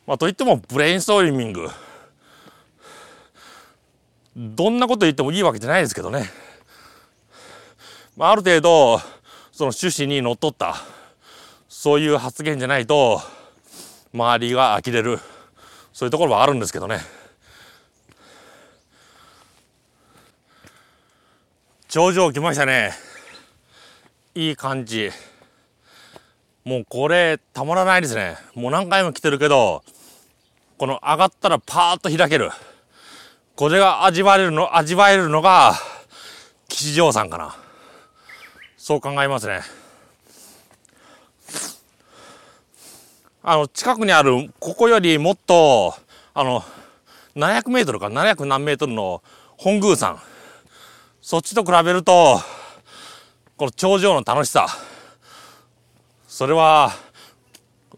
[0.04, 1.68] まあ、といっても、ブレインストーミング、
[4.34, 6.28] どんなこと言ってもいいわけじゃないですけどね。
[8.16, 8.98] まあ、ある程度、
[9.52, 10.74] その趣旨にのっとった、
[11.68, 13.22] そういう発言じゃないと、
[14.12, 15.20] 周りが呆れる、
[15.92, 16.98] そういうところはあるんですけどね。
[21.86, 22.92] 頂上来ましたね。
[24.34, 25.12] いい感じ。
[26.64, 28.36] もうこれ、たまらないですね。
[28.54, 29.82] もう何回も来てるけど、
[30.76, 32.50] この上がったらパーッと開ける。
[33.56, 35.74] これが味わえるの、味わえるのが、
[36.68, 37.56] 吉祥山かな。
[38.76, 39.60] そう考えますね。
[43.42, 45.94] あの、近くにある、ここよりもっと、
[46.34, 46.62] あの、
[47.36, 49.22] 700メートルか、700何メートルの
[49.56, 50.22] 本宮山。
[51.22, 52.38] そっちと比べると、
[53.56, 54.66] この頂上の楽しさ。
[56.40, 56.92] それは、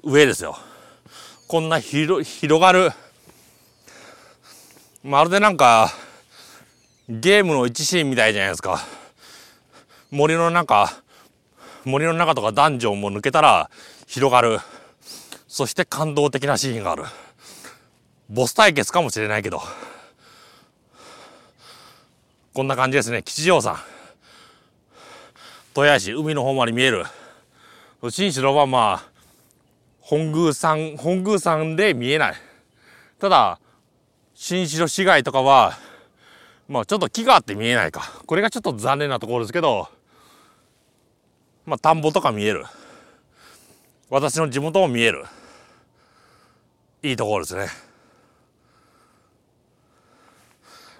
[0.03, 0.59] 上ですよ。
[1.47, 2.91] こんな広、広がる、
[5.05, 5.93] まるでなんか、
[7.09, 8.81] ゲームの一シーンみたいじゃないですか。
[10.11, 10.93] 森の中、
[11.85, 13.71] 森の中とかダンジョンも抜けたら
[14.09, 14.59] 広がる。
[15.47, 17.05] そして感動的なシーンがある。
[18.29, 19.63] ボス対決かもしれないけど。
[22.55, 23.23] こんな感じですね。
[23.23, 23.79] 吉祥山。
[25.77, 27.05] 豊橋、海の方まで見える。
[28.11, 29.11] 新城はまあ、
[30.01, 32.35] 本宮山、本宮山で見えない。
[33.21, 33.61] ただ、
[34.35, 35.79] 新城市街とかは、
[36.69, 38.21] まあちょっと木があって見えないか。
[38.27, 39.89] これがちょっと残念なところですけど、
[41.65, 42.65] まあ田んぼとか見える。
[44.11, 45.25] 私の地元も見える。
[47.05, 47.69] いいところですね。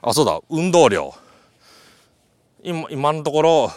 [0.03, 1.13] あ、そうだ、運動量。
[2.63, 3.73] 今、今のところ、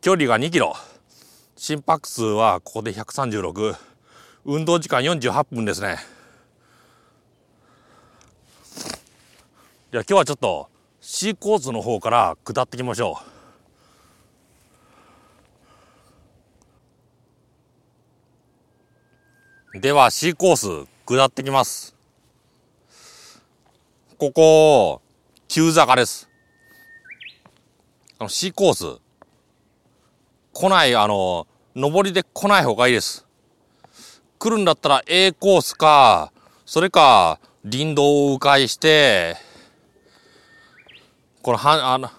[0.00, 0.74] 距離が2キロ。
[1.56, 3.90] 心拍数はここで136。
[4.44, 5.98] 運動時間48分ですね
[9.92, 10.68] じゃあ今日はちょっと
[11.00, 13.18] C コースの方から下っていきましょ
[19.74, 21.94] うでは C コース下ってきます
[24.16, 25.02] ここ
[25.48, 26.30] 急坂です
[28.18, 29.00] あの C コース
[30.60, 33.26] 来ないあの上りで来ない方がいいです
[34.38, 36.34] 来るんだったら A コースか、
[36.66, 39.38] それか、林道を迂回して、
[41.40, 42.10] このは、あの、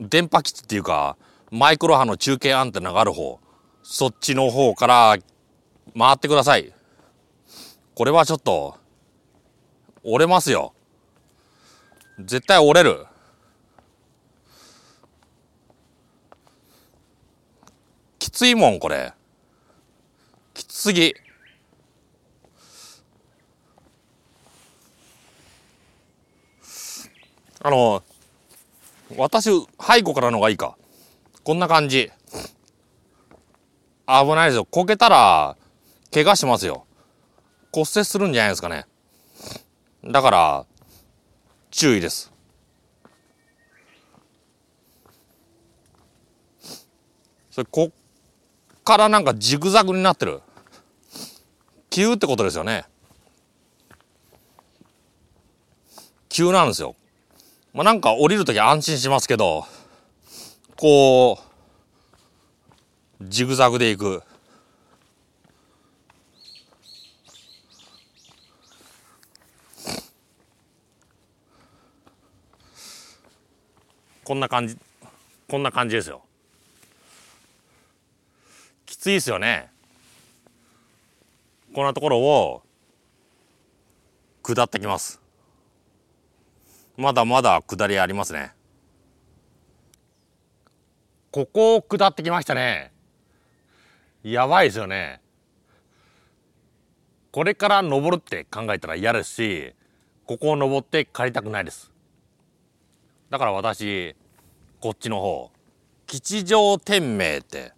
[0.00, 1.16] 電波基地っていうか、
[1.52, 3.38] マイクロ波の中継アンテナがある方、
[3.84, 5.16] そっちの方から
[5.96, 6.72] 回ってください。
[7.94, 8.78] これはちょっと、
[10.02, 10.74] 折れますよ。
[12.18, 13.06] 絶対折れる。
[18.22, 19.12] きついもん、これ。
[20.54, 21.16] きつすぎ。
[27.58, 28.04] あの、
[29.16, 30.76] 私、背後からのがいいか。
[31.42, 32.12] こんな感じ。
[34.06, 34.66] 危ないですよ。
[34.66, 35.56] こけたら、
[36.14, 36.86] 怪我しますよ。
[37.72, 38.86] 骨折するんじゃないですかね。
[40.04, 40.66] だから、
[41.72, 42.32] 注意です。
[47.50, 47.90] それ、こ
[48.84, 50.40] からなんかジグザグになってる。
[51.90, 52.84] 急ってことですよね。
[56.28, 56.96] 急なんですよ。
[57.74, 59.66] まあ、なんか降りるとき安心しますけど、
[60.76, 61.38] こ
[63.20, 64.22] う、ジグザグで行く。
[74.24, 74.78] こんな感じ、
[75.48, 76.22] こんな感じですよ。
[79.02, 79.68] きついですよね。
[81.74, 82.62] こんなところを
[84.44, 85.20] 下ってきます。
[86.96, 88.52] まだまだ下りありますね。
[91.32, 92.92] ここを下ってきましたね。
[94.22, 95.20] やばいですよね。
[97.32, 99.74] これから登るって考えたら嫌ですし、
[100.26, 101.90] ここを登って帰りたくないです。
[103.30, 104.14] だから私、
[104.80, 105.50] こっちの方、
[106.06, 107.72] 吉祥天明って、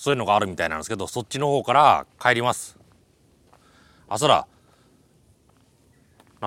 [0.00, 2.78] そういうのがあるみたいなんですけど、そっちの方から帰ります。
[4.08, 4.46] あ、そら、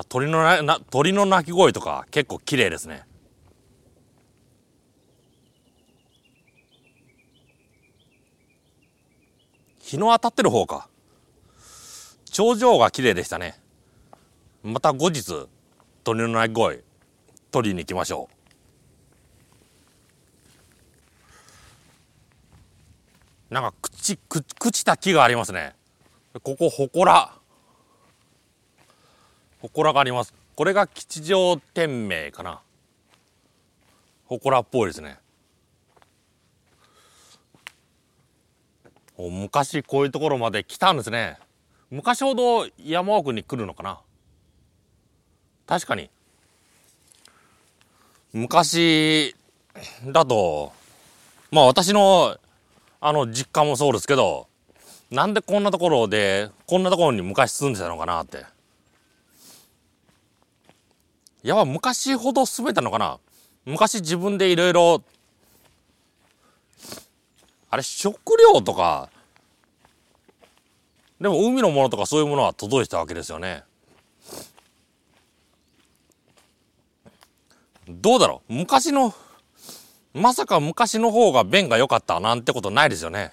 [0.09, 3.03] 鳥のな鳥の鳴き声とか結構綺麗ですね。
[9.77, 10.89] 日の当たってる方か。
[12.25, 13.61] 頂上が綺麗でしたね。
[14.63, 15.45] また後日、
[16.03, 16.83] 鳥の鳴き声、
[17.51, 18.42] 取りに行きましょう。
[23.53, 25.75] なんか、朽ち、朽ちた木がありますね。
[26.41, 27.31] ここ、祠。
[29.61, 30.33] 祠があります。
[30.55, 32.61] これが吉祥天明かな。
[34.27, 35.19] 祠っぽいですね。
[39.19, 41.37] 昔こういうところまで来たんですね。
[41.91, 44.01] 昔ほど山奥に来るのかな。
[45.67, 46.09] 確かに。
[48.33, 49.35] 昔
[50.07, 50.73] だと
[51.51, 52.39] まあ私の
[53.05, 54.47] あの実家もそうですけど
[55.11, 58.45] なんでこんなところでこんなところに昔住んでたのかなって。
[61.43, 63.19] やば昔ほど住めたのかな。
[63.65, 65.03] 昔自分でいろいろ
[67.69, 69.09] あれ食料とか
[71.19, 73.65] でも海のものとかそういうものは届いてたわけですよね。
[77.89, 78.53] どうだろう。
[78.53, 79.13] 昔の
[80.13, 83.31] まさか昔の方が便が良かったなんてことないですよね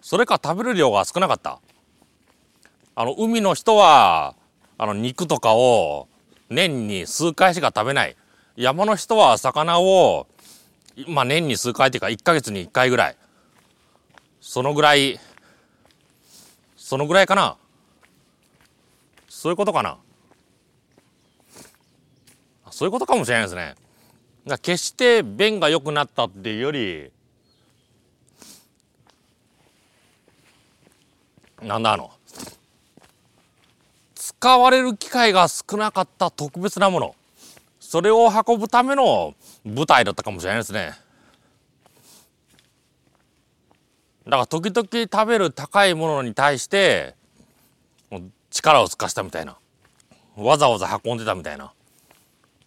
[0.00, 1.60] それか食べる量が少なかった
[2.94, 4.34] あの海の人は
[4.78, 6.08] あの肉とかを
[6.48, 8.16] 年に数回しか食べない。
[8.56, 10.26] 山の人は魚を、
[11.08, 13.16] まあ年に数回っていうか1ヶ月に1回ぐらい。
[14.40, 15.18] そのぐらい、
[16.76, 17.56] そのぐらいかな。
[19.28, 19.98] そういうことかな。
[22.70, 23.74] そういうことかもしれないですね。
[24.46, 27.10] だ決して便が良くなったっていうより、
[31.62, 32.12] なんだあの、
[34.14, 37.16] 使われる機会が少なかった特別なもの。
[37.80, 40.92] それを運ぶための舞台だったかもしれないですね。
[44.26, 47.14] だから時々食べる高いものに対して
[48.50, 49.56] 力を尽かしたみたいな。
[50.36, 51.72] わざわざ運んでたみたいな。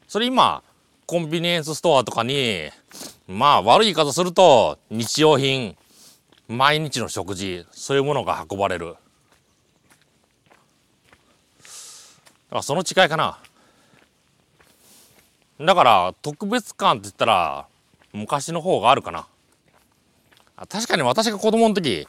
[0.07, 0.63] それ今
[1.09, 2.69] コンビニエンスストアとかに
[3.27, 5.75] まあ悪い言い方すると日用品
[6.47, 8.95] 毎日の食事そういうものが運ばれる。
[12.51, 13.39] あその違いかな。
[15.59, 17.65] だから特別感って言ったら
[18.13, 19.25] 昔の方があるかな。
[20.67, 22.07] 確かに私が子供の時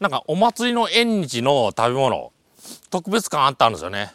[0.00, 2.30] なんかお祭りの縁日の食べ物
[2.90, 4.12] 特別感あったんですよね。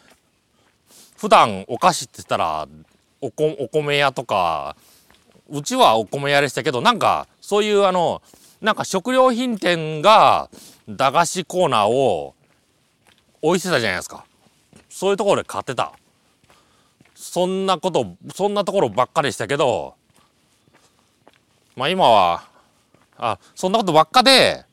[1.16, 2.68] 普段お菓子って言ったら
[3.20, 4.76] おこお米屋とか
[5.48, 8.22] うちはお米屋でしたけどなんかそういうあの
[8.60, 10.50] なんか食料品店が
[10.88, 12.34] 駄菓子コーナーを
[13.42, 14.24] 置いてたじゃないですか
[14.88, 15.92] そういうところで買ってた。
[17.14, 19.94] そんなこと、そんなところばっかりしたけど、
[21.76, 22.44] まあ今は
[23.18, 24.64] あそんなことばっかで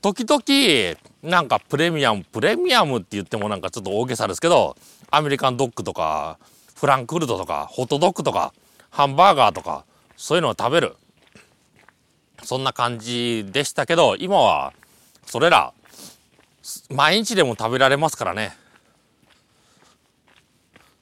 [0.00, 4.76] 時々なんかプレミアムプレミアムって言ってもなんかちょっと大げさですけど
[5.10, 6.38] アメリカンドッグとか
[6.78, 8.52] フランクフルトとかホットドッグとか
[8.90, 9.84] ハンバーガーとか
[10.16, 10.96] そういうのを食べる。
[12.44, 14.72] そんな感じでしたけど今は
[15.26, 15.72] それら
[16.88, 18.56] 毎日でも食べられますからね。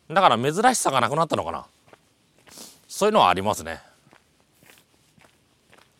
[0.08, 1.66] だから珍しさがなくなったのかな。
[2.88, 3.82] そういうのはありますね。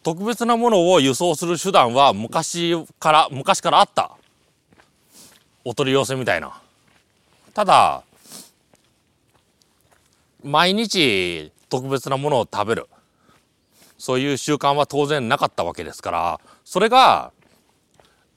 [0.02, 4.16] 特別なものを輸送する手段は昔から昔からあった。
[5.66, 6.62] お取り寄せみたいな。
[7.52, 8.02] ただ
[10.46, 12.86] 毎日特別なものを食べる。
[13.98, 16.40] そういう習慣は当然なかったわけですから。
[16.64, 17.32] それが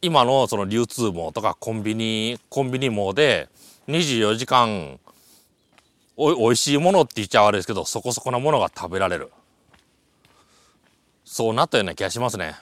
[0.02, 3.48] 今のその流通網とかコンビニコンビニ網で
[3.88, 5.00] 24時間
[6.18, 9.30] おおいしいものって言っちゃ悪いですけどそこそこなものが食べられる。
[11.26, 12.56] そうなったような気がしますね。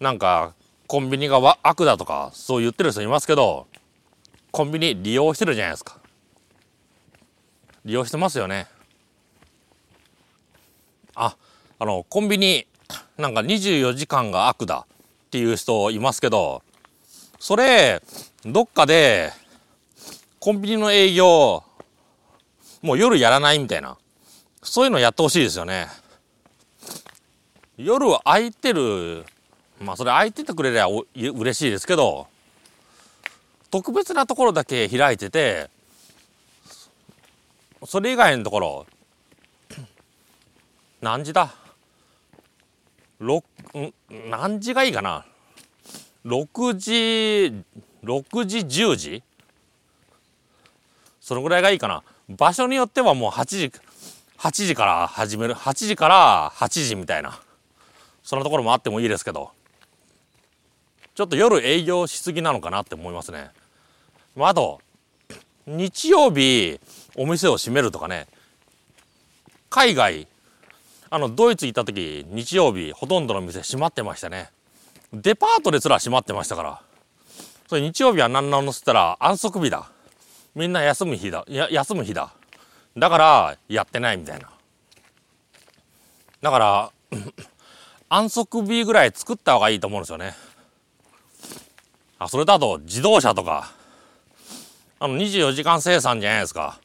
[0.00, 0.52] なんか
[0.86, 3.68] コンビニが悪だとかそう言ってる人いますけど
[4.50, 6.03] コンビニ利用してるじゃないですか。
[7.84, 8.66] 利用してますよね。
[11.14, 11.36] あ
[11.78, 12.66] あのコンビニ
[13.18, 14.86] なんか24時間が悪だ
[15.26, 16.62] っていう人いますけど
[17.38, 18.02] それ
[18.44, 19.32] どっかで
[20.40, 21.62] コンビニの営業
[22.82, 23.96] もう夜やらないみたいな
[24.62, 25.88] そういうのやってほしいですよね。
[27.76, 29.24] 夜は空いてる
[29.80, 32.28] まあそれ空いててくれりゃ嬉しいですけど
[33.70, 35.68] 特別なところだけ開いてて
[37.86, 38.86] それ以外のところ。
[41.00, 41.54] 何時だ
[43.20, 43.42] ？6
[44.30, 45.26] 何時がいいかな
[46.24, 47.64] ？6時
[48.02, 49.22] 6時10時？
[51.20, 52.02] そのぐらいがいいかな。
[52.28, 53.72] 場所によってはもう8時
[54.38, 55.54] 8時から始める。
[55.54, 57.40] 8時から8時みたいな。
[58.22, 59.50] そんなところもあってもいいですけど。
[61.14, 63.50] ちょっと夜営業しすぎなのかなって思いますね。
[64.34, 64.80] まあ、あと
[65.66, 66.80] 日曜日
[67.16, 68.26] お店を閉めるとかね。
[69.70, 70.28] 海外
[71.10, 74.50] あのドイツ行った時日曜日ほとんどの店閉まってましたね。
[75.12, 76.82] デパートですら閉まってましたから。
[77.68, 79.90] それ日曜日は何なのっつったら安息日だ。
[80.54, 81.44] みんな休む日だ。
[81.48, 82.32] や休む日だ。
[82.96, 84.50] だからやってないみたいな。
[86.42, 86.92] だから
[88.08, 90.34] 安息日ぐらい作った方がいいと思うんですよね。
[92.18, 93.72] あ、それだと自動車とか、
[94.98, 96.80] あの24時間生産じゃないですか。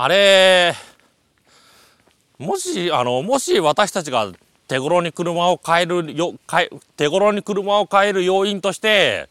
[0.00, 0.76] あれ、
[2.38, 4.30] もし、あの、もし私たちが
[4.68, 6.34] 手頃に車を買えるよ、
[6.96, 9.28] 手頃に車を買える要因として、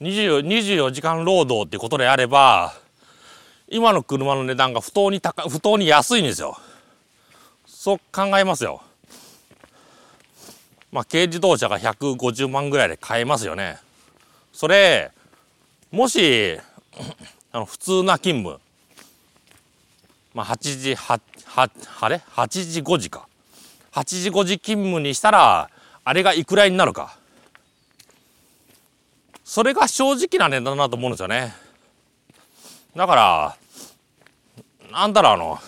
[0.00, 2.74] 24, 24時間労働っていうことであれば、
[3.68, 6.58] 今の車の値段が不当に高、不当に安いんですよ。
[7.64, 8.82] そう考えますよ。
[10.90, 13.78] まあ、軽自動車が150万ぐらいで買えますよね。
[14.52, 15.12] それ、
[15.92, 16.58] もし、
[17.52, 18.63] あの普通な勤務、
[20.34, 21.70] まあ、8時、は、は、
[22.00, 23.28] あれ ?8 時5時か。
[23.92, 25.70] 8時5時勤務にしたら、
[26.04, 27.16] あれがいくらになるか。
[29.44, 31.54] それが正直な値段だと思うんですよね。
[32.96, 33.56] だから、
[34.90, 35.58] なんだろうあの、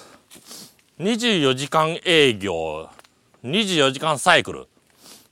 [1.00, 2.88] 24時間営業、
[3.44, 4.68] 24時間サイクル。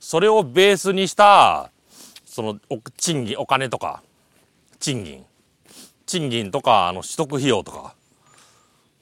[0.05, 1.71] それをベースにした
[2.27, 2.59] その
[2.95, 4.03] 賃金お金とか
[4.79, 5.25] 賃金
[6.05, 7.95] 賃金とかあの取得費用とか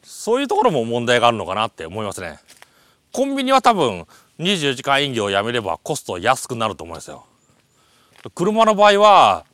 [0.03, 2.39] そういうところも問題があるのかなって思いますね。
[3.11, 4.05] コンビニは多分
[4.39, 7.25] 24時間営業をやめればコスト安くなると思いますよ。
[8.35, 9.45] 車の場合は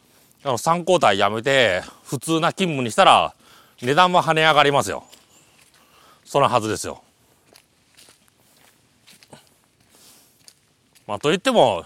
[0.44, 3.34] あの3交代やめて普通な勤務にしたら
[3.82, 5.04] 値段も跳ね上がりますよ。
[6.24, 7.04] そのはずですよ。
[11.08, 11.86] まあ、といっても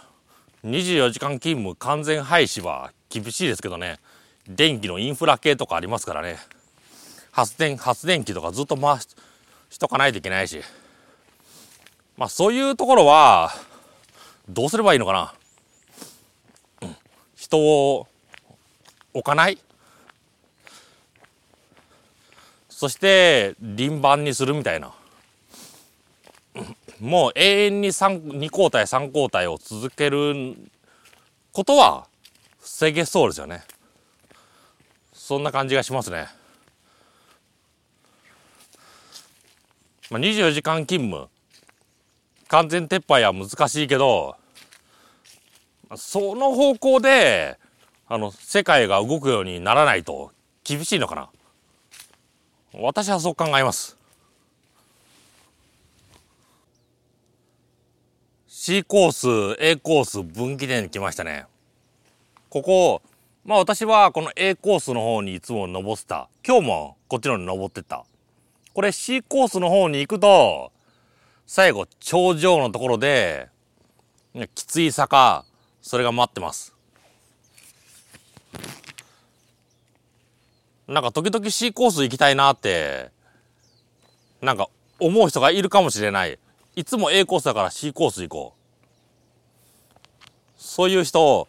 [0.66, 4.00] 24時間勤務完全廃止は厳しいですけどね。
[4.48, 6.38] 電気のインフラ系とかありますからね。
[7.34, 9.10] 発電発電機とかずっと回し
[9.70, 10.62] しとかないといけないし。
[12.16, 13.52] まあそういうところは
[14.48, 15.34] どうすればいいのかな、
[16.84, 16.96] うん、
[17.36, 18.08] 人を
[19.16, 19.58] 置かない？
[22.70, 24.94] そして輪番にするみたいな。
[27.00, 30.56] もう永遠に2交代3交代を続ける
[31.52, 32.06] ことは
[32.62, 33.64] 防げそうですよね。
[35.14, 36.28] そんな感じがしますね、
[40.10, 41.30] まあ、24時間勤務。
[42.48, 44.36] 完全撤廃は難しいけど
[45.96, 47.58] その方向で
[48.08, 50.32] あの世界が動くようにならないと
[50.64, 51.30] 厳しいのかな。
[52.74, 53.98] 私はそう考えます。
[58.48, 61.46] C コース A コース分岐点に来ましたね。
[62.50, 63.02] ここ
[63.46, 66.30] まあ私はこの A コースの方にいつも登ってた。
[66.48, 68.06] 今日もこっちの方に登ってった。
[68.74, 70.72] これ C コースの方に行くと
[71.46, 73.50] 最後頂上のところで
[74.56, 75.46] きつい坂
[75.82, 76.74] それが待ってます。
[80.88, 83.12] なんか時々 C コース行きたいなって
[84.42, 84.68] なんか
[85.00, 86.40] 思う人がいるかもしれない。
[86.76, 88.60] いつも A コースだから C コース行こう。
[90.58, 91.48] そういう人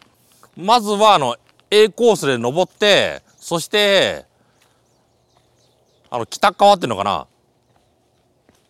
[0.57, 1.37] まずはあの
[1.71, 4.27] A コースで登ってそして
[6.15, 7.27] あの北側っていうのかな？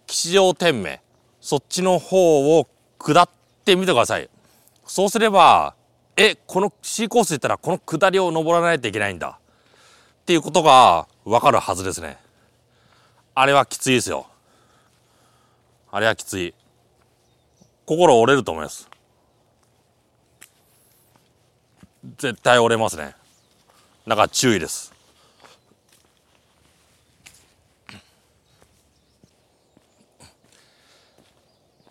[0.07, 0.97] 吉祥天明
[1.43, 2.67] そっちの方を
[2.99, 3.29] 下っ
[3.67, 4.31] てみてください。
[4.87, 5.75] そうすれば
[6.17, 9.39] えこの C コース行ったらこの下りを登らないといけないんだ。
[10.23, 12.17] っていうことがわかるはずですね。
[13.35, 14.27] あれはきついですよ。
[15.93, 16.55] あれはきつい。
[17.85, 18.89] 心折れると思います。
[22.17, 23.15] 絶対折れますね。
[24.09, 24.94] だから注意です。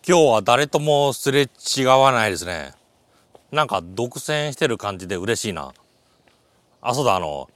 [0.05, 2.73] 今日は誰ともすれ違わないですね。
[3.53, 5.73] なんか独占してる感じで嬉しいな。
[6.81, 7.49] あそうだあの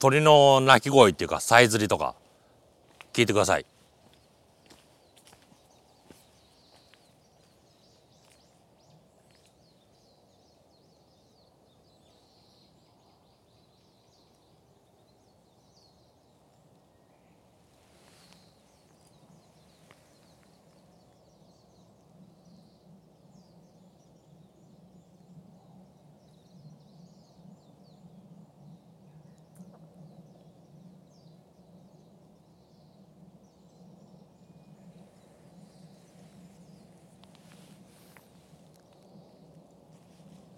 [0.00, 2.16] 鳥の鳴き声っていうかさえずりとか
[3.12, 3.66] 聞いてください。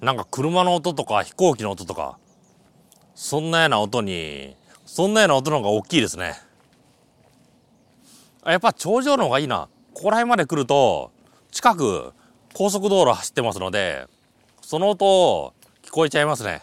[0.01, 2.19] なんか車の音とか飛行機の音とか
[3.15, 6.35] そんなような音にそんなような音の方が大きいですね。
[8.47, 9.69] やっぱ頂上の方がいいな。
[9.93, 11.13] ここら辺まで来ると
[11.51, 12.13] 近く
[12.55, 14.07] 高速道路走ってますので
[14.63, 16.63] その音聞こえちゃいますね。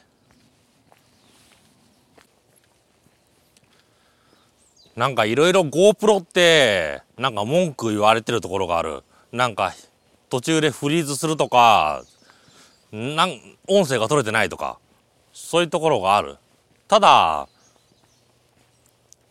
[4.96, 9.04] なんかいろいろ GoPro ってなんか文句言われてるところがある。
[9.32, 9.74] なんか
[10.30, 12.04] 途中でフリーズするとか
[12.92, 14.78] なん音声が取れてないとか
[15.34, 16.38] そういうところがある。
[16.88, 17.48] ただ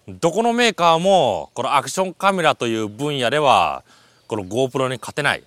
[0.08, 3.82] どこのメーカーもこのアクションカメラという分野では
[4.28, 5.42] この GoPro に勝てない、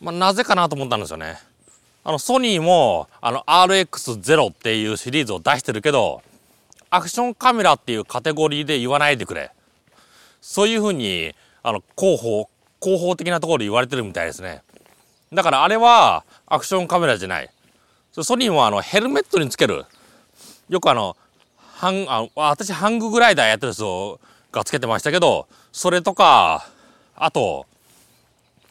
[0.00, 1.38] まあ、なぜかなと思ったんですよね。
[2.04, 6.22] あのソニーもあの RX0 っていうシリーズを出してるけど
[6.88, 9.50] アクションカメラっていうカテゴリーで言わないでくれ。
[10.40, 12.48] そういうふうにあの広報
[12.82, 14.62] 広報的なところで言われてるみたいですね。
[15.32, 17.50] だからあれはアクションカメラじゃない。
[18.12, 19.86] ソニーもあのヘルメットにつける。
[20.68, 21.16] よくあの、
[21.56, 24.20] ハン、あ私ハンググライダーやってる人
[24.52, 26.68] がつけてましたけど、それとか、
[27.16, 27.66] あと、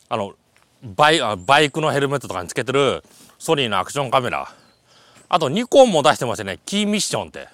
[0.07, 0.35] あの、
[0.83, 3.03] バイバイクのヘルメットとかにつけてる
[3.39, 4.51] ソニーのアクションカメラ。
[5.29, 6.59] あとニコンも出してましたね。
[6.65, 7.47] キーミッションって。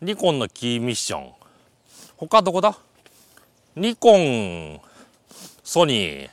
[0.00, 1.32] ニコンのキーミッション。
[2.16, 2.78] 他どこだ？
[3.74, 4.80] ニコン、
[5.64, 6.30] ソニー、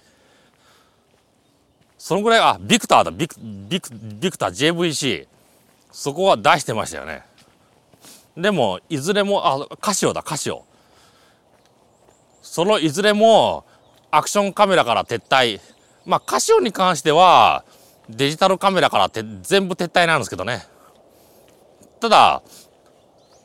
[2.04, 5.26] そのぐらい、あ、ビクターだ、ビク、ビク、ビクター JVC。
[5.90, 7.24] そこは出してましたよね。
[8.36, 10.66] でも、いずれも、あ、カシオだ、カシオ。
[12.42, 13.64] そのいずれも、
[14.12, 15.62] アクションカメラから撤退。
[16.06, 17.64] まあ、カシオに関しては、
[18.10, 20.68] デジタルカメラからて全部撤退なんですけどね。
[22.02, 22.44] ただ、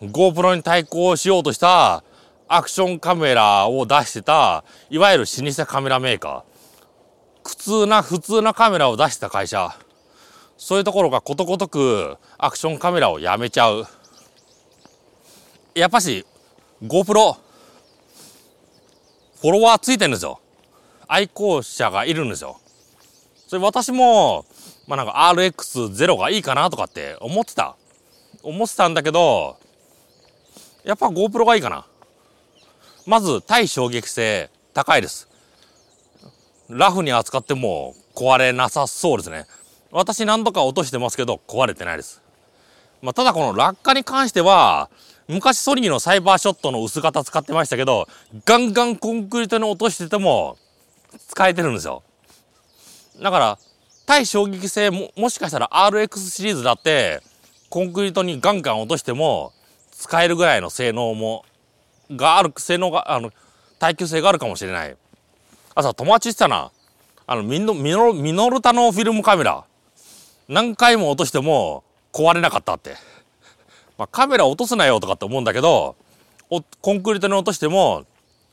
[0.02, 2.02] GoPro に対抗しようとした
[2.48, 7.51] アクションカメラを出してた、いわゆる老舗カメラメーカーー。
[7.51, 9.76] 普通な、普通なカメラを出してた会社、
[10.59, 13.86] そういうところがことごとくアクションカメラをやめちゃう。
[15.74, 16.26] やっぱし、
[16.82, 17.36] GoPro、
[19.40, 20.40] フォロワーついてるんですよ。
[21.07, 22.61] 愛好者がいるんですよ。
[23.46, 24.44] それ私も、
[24.86, 27.76] まあなんか RX0 がいいかなとかって思ってた。
[28.42, 29.57] 思ってたんだけど、
[30.84, 31.86] やっぱ GoPro がいいかな。
[33.07, 35.28] まず、対衝撃性高いです。
[36.68, 39.46] ラフに扱っても壊れなさそうですね。
[39.90, 42.20] 私何度か落としてますけど壊れてないです。
[43.00, 44.90] まあ、ただこの落下に関しては、
[45.28, 48.08] 昔ソニーのサイバーショットの薄型使ってましたけど、
[48.44, 50.56] ガンガンコンクリートに落としてても
[51.28, 52.02] 使えてるんですよ。
[53.22, 53.58] だから、
[54.06, 57.22] 対衝撃性も、もしかしたら RX シリーズだって、
[57.68, 59.52] コンクリートにガンガン落としても
[59.92, 61.44] 使えるぐらいの性能も、
[62.10, 63.30] がある、性能が、あの、
[63.78, 64.96] 耐久性があるかもしれない。
[65.79, 66.72] あさ、友達言ってたな。
[67.24, 69.64] あのミノミノミノルタのフィルムカメラ。
[70.49, 72.97] 何回も落としても壊れなかったって、
[73.97, 75.95] まあ、カメラ落とすなよとかって思うんだけど
[76.49, 78.07] コンクリートに落としても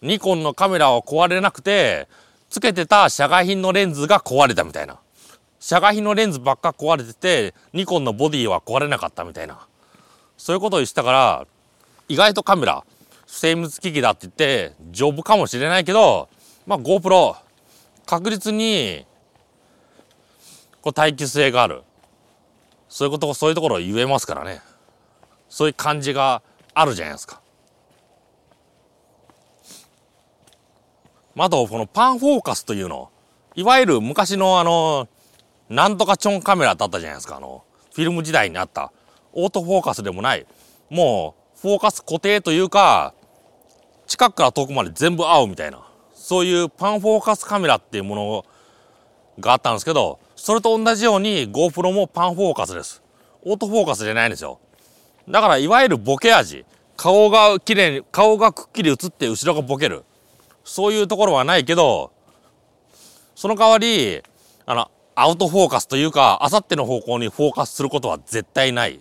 [0.03, 2.07] ニコンのカメラは壊れなくて
[2.51, 4.99] つけてた社外品のレンズが壊れたみたいな。
[5.59, 9.65] 社外品のレンズばっか壊れててニコンのボディは壊れなかったみたいな。
[10.37, 11.47] そういうことを言ってたから
[12.07, 12.83] 意外とカメラ
[13.25, 16.29] 精密機器だって言って丈夫かもしれないけど
[16.65, 17.35] まあ GoPro
[18.05, 19.05] 確実に
[20.81, 21.83] こう耐久性がある。
[22.89, 24.61] そういうことそういうところを言えますからね。
[25.49, 26.41] そういう感じが
[26.73, 27.41] あるじゃないですか。
[31.33, 33.09] まあとこのパンフォーカスというの。
[33.55, 35.07] いわゆる昔のあの
[35.69, 37.37] なんとかチョンカメラだったじゃないですか。
[37.37, 37.63] あの
[37.93, 38.91] フィルム時代にあった。
[39.33, 40.45] オートフォーカスでもない。
[40.89, 43.13] もうフォーカス固定というか
[44.07, 45.84] 近くから遠くまで全部合うみたいな。
[46.25, 48.45] そういうパンフォーカスカメラっていうもの
[49.39, 53.03] があったんですけどそれと同じように GoPro もパンフォーカスです。
[53.43, 54.59] オートフォーカスじゃないんですよ。
[55.29, 56.65] だからいわゆるボケ味。
[56.97, 60.03] 顔が綺麗に顔がくっきり映って後ろがボケる。
[60.63, 62.11] そういうところはないけど
[63.35, 64.23] その代わり
[64.65, 68.99] あのアウトフォーカスというかあさっての方向にフォーカスすることは絶対ない。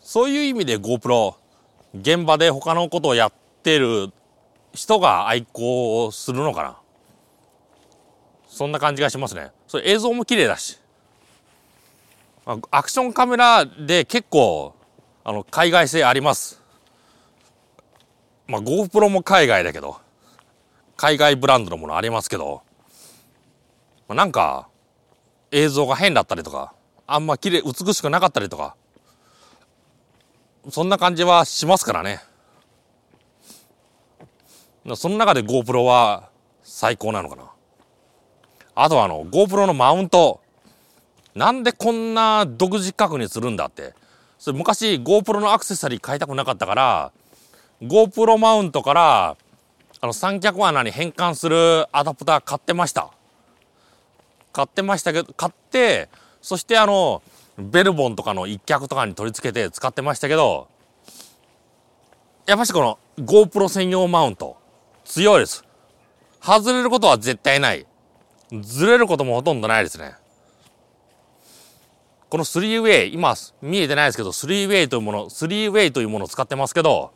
[0.00, 1.34] そういう意味で GoPro
[1.94, 4.10] 現場で他のことをやってる
[4.72, 6.76] 人が愛好するのかな？
[8.48, 9.50] そんな感じがしますね。
[9.66, 10.78] それ映像も綺麗だし。
[12.70, 14.74] アクションカメラで結構
[15.22, 16.60] あの海外性あります。
[18.48, 19.98] まあ GoPro も海外だけど
[20.96, 22.62] 海外ブランドのものありますけど、
[24.08, 24.68] まあ、なんか
[25.52, 26.74] 映像が変だったりとか
[27.06, 28.74] あんま綺麗美しくなかったりとか
[30.68, 32.20] そんな感じはしますからね。
[34.94, 36.30] その中で GoPro は
[36.62, 37.50] 最高なのかな。
[38.74, 40.40] あとあの GoPro のマウント。
[41.34, 43.94] なんでこんな独自角にするんだって。
[44.38, 47.12] それ昔 GoPro のアクセサリー買いたくなかったから
[47.82, 49.36] GoPro マウントから
[50.00, 53.10] あの三脚穴に変換するアダプター買ってました。
[54.52, 56.08] 買ってましたけど買って
[56.40, 57.22] そしてあの
[57.58, 60.68] ベルボンとかの一脚とかに取り付けて使ってましたけど
[62.46, 64.59] やっぱしこの GoPro 専用マウント。
[65.04, 65.64] 強いです。
[66.40, 67.86] 外れることは絶対ない。
[68.62, 70.14] ずれることもほとんどないですね。
[72.28, 77.12] この 3way 今見えてないですけど 3way というもの 3way というものを使ってますけど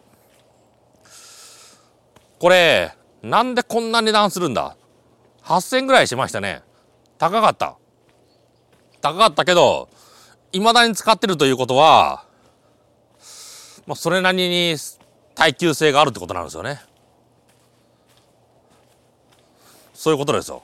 [2.40, 4.76] これなんでこんな値段するんだ
[5.44, 6.62] ？8000ぐらいしましたね。
[7.16, 7.76] 高かった。
[9.00, 9.88] 高かったけど
[10.52, 12.24] 未だに使ってるということは、
[13.86, 14.76] まあ、それなりに
[15.34, 16.80] 耐久性があるってことなんですよね。
[20.04, 20.62] そういうことですよ。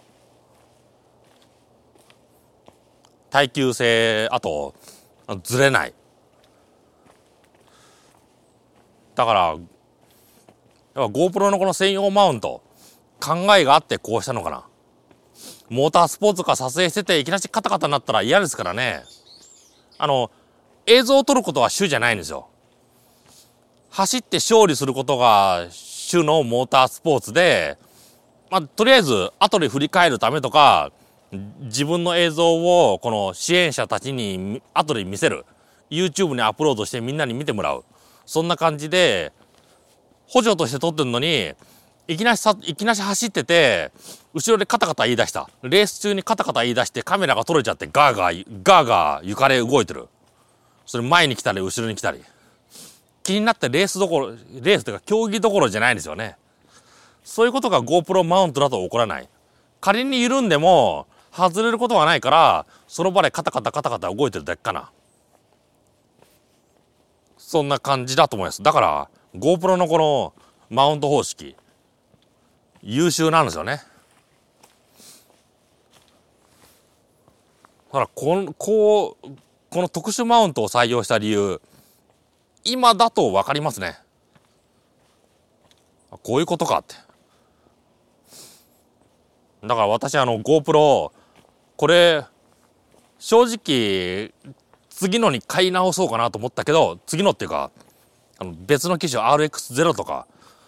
[3.31, 4.75] 耐久性、あと、
[5.45, 5.95] ずれない。
[9.15, 9.59] だから、やっ
[10.95, 12.61] ぱ GoPro のこの専用マウント、
[13.19, 14.67] 考えがあってこうしたのかな。
[15.71, 19.05] モータースポーツか撮影してていきなりカタカタになったら嫌ですからね。
[19.97, 20.31] あの、
[20.85, 22.51] 映像を撮ることは主じゃないんですよ。
[23.89, 27.79] 走って勝利することが主のモータースポーツで、
[28.51, 30.91] まあ、とりあえず後で振り返るためとか、
[31.61, 35.45] 自分の映像をこの支援者たちに後で見せる。
[35.89, 37.85] YouTube にアップロードしてみんなに見てもらう。
[38.27, 39.33] そんな感じで、
[40.27, 41.53] 補助として撮ってるのに、
[42.09, 43.93] いきなりさ、いきなり走ってて、
[44.35, 45.49] 後ろでカタカタ言い出した。
[45.63, 50.09] レース中にカタカタ言い出してカメラが撮れちゃってガーガー、ガーガー床で動いてる。
[50.87, 52.21] それ前に来たり後ろに来たり。
[53.23, 56.37] 気になってレースどころ、レースというか競技どころじゃないんですよね。
[57.25, 59.29] そういうことが GoPro マウントだと起こらない。
[59.81, 64.91] 仮に緩んでも外れることはないから、その場でカタカタカタカタ動いてるだけかな。
[67.39, 68.63] そんな感じだと思います。
[68.63, 70.35] だから GoPro のこの
[70.69, 71.57] マウント方式、
[72.83, 73.83] 優秀なんですよね。
[77.91, 79.29] だからこのこう
[79.69, 81.61] この特殊マウントを採用した理由
[82.63, 83.99] 今だと分かりますね
[86.23, 86.95] こういうことかって
[89.63, 91.13] だから私あの GoPro
[91.77, 92.25] これ
[93.19, 94.33] 正直
[94.89, 97.71] 次のに買い直そうかなと思ったけど次のっていうか
[98.39, 100.27] あの別の機種 RX0 とか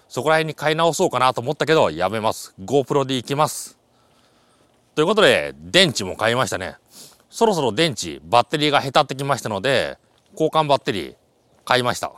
[0.09, 2.55] そこら辺に買い直そうかなと思ったけどやめます。
[2.63, 3.79] GoPro でいきます。
[4.95, 6.77] ということで電池も買いましたね。
[7.31, 9.97] そろそろ電池バッテリーがへたってきましたので
[10.33, 11.17] 交換バッテリー
[11.65, 12.13] 買いました。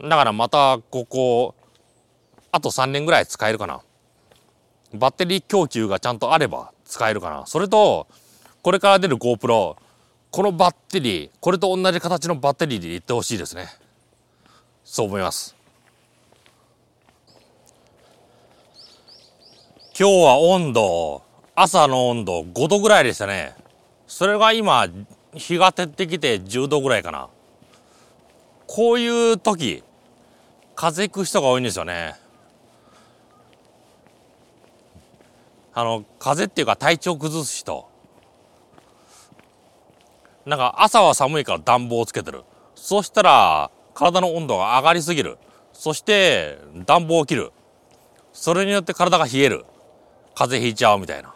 [0.00, 1.54] だからまたここ
[2.50, 3.82] あと3年ぐらい使えるかな。
[4.94, 7.46] バッテリー供給がちゃんとあれば使えるかな。
[7.46, 8.06] それと、
[8.62, 9.76] これから出る GoPro、
[10.30, 13.68] このバッテリー、これと同じ形のバッテリーでいってほしいですね。
[14.84, 15.54] そう思います。
[19.98, 21.22] 今日は温度、
[21.54, 23.54] 朝の温度5度ぐらいでしたね。
[24.06, 24.88] それが今、
[25.36, 27.28] 日が照ってきて10度ぐらいかな。
[28.66, 29.82] こういう時、
[30.74, 32.23] 風邪ひく人が多いんですよね。
[35.74, 37.88] あの、風邪っていうか体調崩す人。
[40.46, 42.44] なんか朝は寒いから暖房をつけてる。
[42.74, 45.38] そしたら体の温度が上がりすぎる。
[45.72, 47.52] そして暖房を切る。
[48.32, 49.64] それによって体が冷える。
[50.34, 51.34] 風邪ひいちゃうみたいな。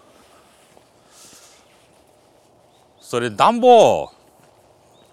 [3.00, 4.10] それ暖房、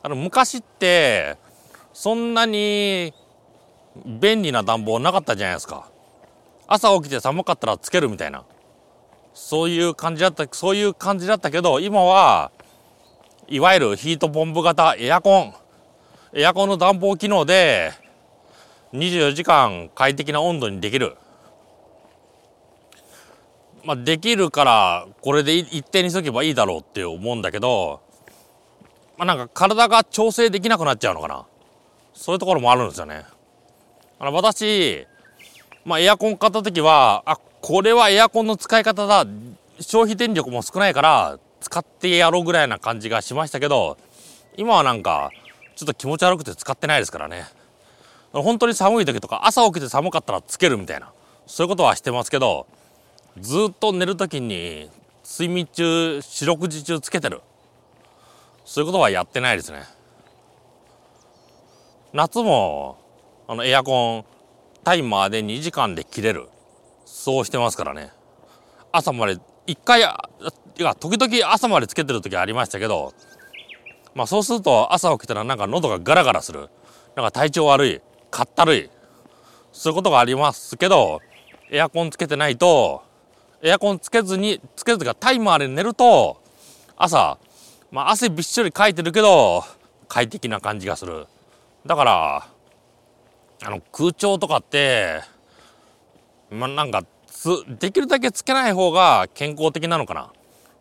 [0.04, 1.38] あの昔って
[1.94, 3.14] そんなに
[4.06, 5.90] 便利な暖房なかったじゃないですか。
[6.68, 8.44] 朝起きて寒かったらつけるみたいな。
[9.36, 12.52] そういう感じだった、そういう感じだったけど、今は、
[13.50, 15.54] いわゆるヒートポンプ型エアコン、
[16.34, 17.92] エアコンの暖房機能で、
[18.94, 21.18] 24時間快適な温度にできる。
[23.84, 28.02] まあ、できるから、これで一定にしとけばいいだろうって思うんだけど、
[29.18, 31.46] まあ、なんか体が調整できなくなっちゃうのかな。
[32.14, 33.26] そういうところもあるんですよね。
[34.18, 35.06] あの、私、
[35.84, 39.26] まあ、エアコン買った時は、あ、これはエアコンの使い方だ。
[39.80, 43.98] 消費電力も少ないから、使ってやろうぐらいな感じがしましたけど、
[44.56, 45.32] 今はなんか、
[45.76, 47.46] ちょっと気持ち悪くて使ってないですからね。
[48.34, 51.12] 本当に寒い時とか、朝起きて寒かったらつけるみたいな、
[51.48, 52.68] そういうことはしてますけど、
[53.40, 54.92] ずっと寝る時に、
[55.28, 57.42] 睡眠中、四六時中つけてる。
[58.64, 59.82] そういうことはやってないですね。
[62.14, 63.00] 夏も、
[63.48, 64.26] あの、エアコン、
[64.84, 66.50] タイマーで2時間で切れる。
[67.26, 68.12] そうしてますからね。
[68.92, 73.16] 朝まで、一回、いや、時々朝までつけてる時ありましたけど、
[74.14, 76.70] まあそうすると朝起きたらなんか喉がガラガラする。
[77.16, 78.02] なんか体調悪い。
[78.30, 78.90] かったるい。
[79.72, 81.20] そういうことがありますけど、
[81.72, 83.02] エアコンつけてないと、
[83.64, 86.44] エアコンつけずに、つけずがタイマーで寝ると、
[86.96, 87.40] 朝、
[87.90, 89.64] まあ汗びっしょりかいてるけど、
[90.08, 91.26] 快適な感じがする。
[91.88, 92.48] だから、
[93.64, 95.22] あの空調とかって、
[96.52, 97.04] まあ、なんか
[97.46, 100.32] つできるだけつけない方が健康的なのかな？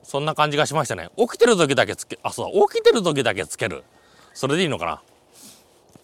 [0.03, 1.11] そんな感じがしましたね。
[1.19, 3.85] 起きてる時だけつけあそう起きてる時だけつける。
[4.33, 5.03] それでいいのかな？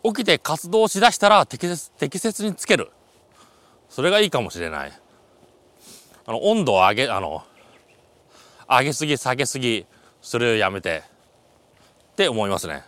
[0.03, 2.91] 起きて活動しだしたら適切適切につける。
[3.89, 4.93] それがいいかもしれない。
[6.27, 7.43] あの温度を上げあの
[8.69, 9.87] 上げすぎ下げすぎ
[10.21, 11.03] それをやめて。
[12.13, 12.83] って思いますね。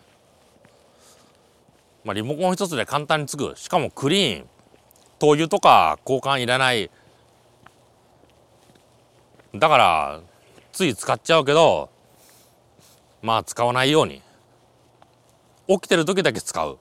[2.05, 3.55] まあ、リモコン一つで簡単につく。
[3.57, 4.49] しかもクリーン。
[5.18, 6.91] 灯油とか交換いらない
[9.55, 10.20] だから
[10.72, 11.90] つい使っちゃうけど
[13.22, 14.22] まあ使わないように。
[15.68, 16.78] 起きてる時だけ使う。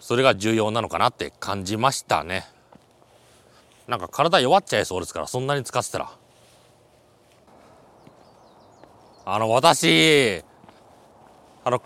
[0.00, 2.44] それが重要なのかなって感じましたね。
[3.86, 6.10] なんか体弱っちゃいそうですからそんなに使ってたら。
[9.24, 10.42] あの私
[11.64, 11.82] あの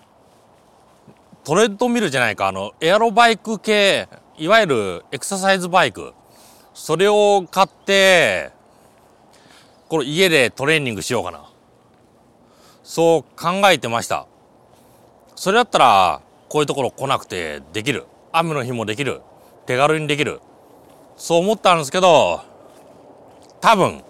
[1.46, 6.12] トレッドミルじゃないか、あの、エアロバイク系、いわゆるエクササイズバイク、
[6.74, 8.50] それを買って、
[9.89, 11.49] これ家でトレーニングしようかな。
[12.82, 14.26] そう考えてました。
[15.34, 18.07] それだったら、こういうところ来なくてできる。
[18.32, 19.22] 雨の日もできる。
[19.66, 20.41] 手軽にできる。
[21.16, 22.43] そう思ったんですけど、
[23.61, 24.03] 多分、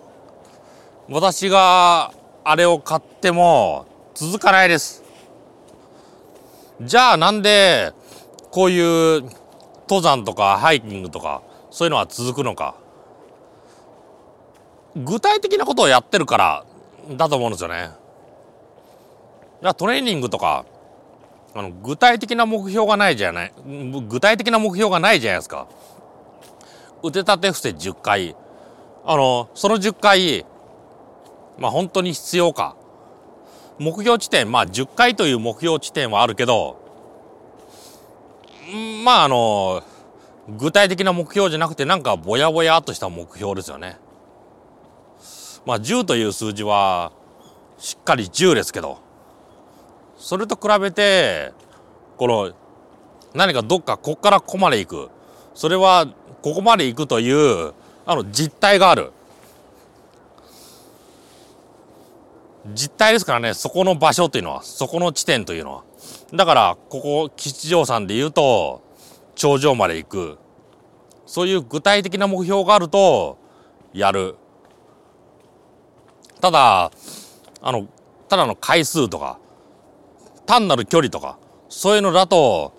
[1.09, 2.13] 私が
[2.45, 5.03] あれを買っても続かないです。
[6.81, 7.93] じゃあなんで
[8.51, 9.23] こういう
[9.89, 12.75] 登山とかハイキングとかそういうのは続くのか
[15.05, 16.65] 具体的なことをやってるから
[17.17, 17.91] だと思うんですよね。
[19.77, 20.65] トレーニングとか
[21.55, 23.53] あの具体的な目標がないじゃない
[24.09, 25.69] 具体的な目標がないじゃないですか。
[27.03, 28.37] 腕立て伏せ10回
[29.05, 30.45] あのその10回
[31.59, 32.77] まあ本当に必要か
[33.79, 36.79] 目標地点、まあ10回という目標地点はあるけど、
[39.05, 39.83] まああの、
[40.49, 43.99] 具体的な目標じゃなくてなんかぼやぼやっとした目標ですよね。
[45.67, 47.13] まあ10という数字は
[47.77, 48.99] しっかり10ですけど、
[50.17, 51.53] それと比べて、
[52.17, 52.53] この
[53.35, 55.11] 何かどっかこっからここまで行く。
[55.55, 56.07] それは
[56.41, 57.75] ここまで行くという
[58.07, 59.13] あの実態がある。
[62.75, 65.83] 実態ですからね、そこの場所というのは、そこの地点というのは。
[66.33, 68.83] だから、ここ、吉祥山で言うと、
[69.37, 70.39] 頂上まで行く。
[71.27, 73.39] そういう具体的な目標があると、
[73.93, 74.37] やる。
[76.47, 76.93] ただ、
[77.61, 77.89] あの、
[78.29, 79.41] ただの回数とか、
[80.47, 82.73] 単なる距離とか、そういうのだと、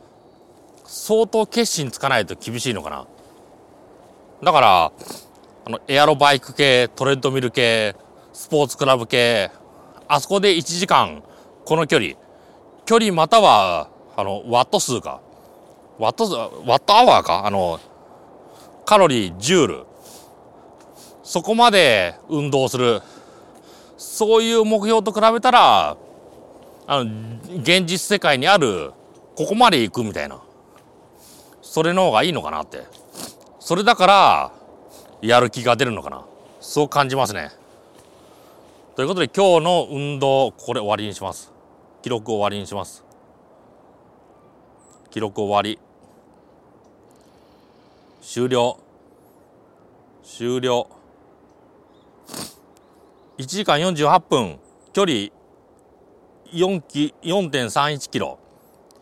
[0.85, 3.07] 相当決心つかないと厳しいのかな。
[4.41, 4.91] だから、
[5.65, 7.97] あの、エアロバイク系、トレッドミル系、
[8.31, 9.51] スポーツクラブ系、
[10.07, 11.21] あそこで1時間、
[11.65, 12.13] この距離、
[12.85, 15.19] 距離または、あの、ワット数か。
[15.99, 17.81] ワット数、ワットアワーかあの、
[18.85, 19.85] カロリー、ジュール。
[21.23, 23.01] そこまで運動する。
[23.97, 25.97] そういう目標と比べたら、
[26.87, 27.11] あの、
[27.57, 28.93] 現実世界にある、
[29.35, 30.41] ここまで行くみたいな。
[31.61, 32.83] それの方がいいのかなって。
[33.59, 34.51] それだから、
[35.21, 36.25] やる気が出るのかな。
[36.59, 37.51] そう感じますね。
[38.95, 41.51] ということで今日の運動、これ終わりにします。
[42.01, 43.03] 記録終わりにします。
[45.09, 45.79] 記録終わり。
[48.21, 48.77] 終了。
[50.23, 50.96] 終了。
[53.37, 54.59] 1時間48分、
[54.93, 55.13] 距離
[56.51, 58.39] 4キ、4.31キロ。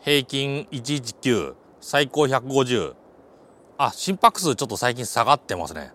[0.02, 2.94] 平均119、最高150。
[3.78, 5.90] あ、心拍数ちょっと最近下がってますね。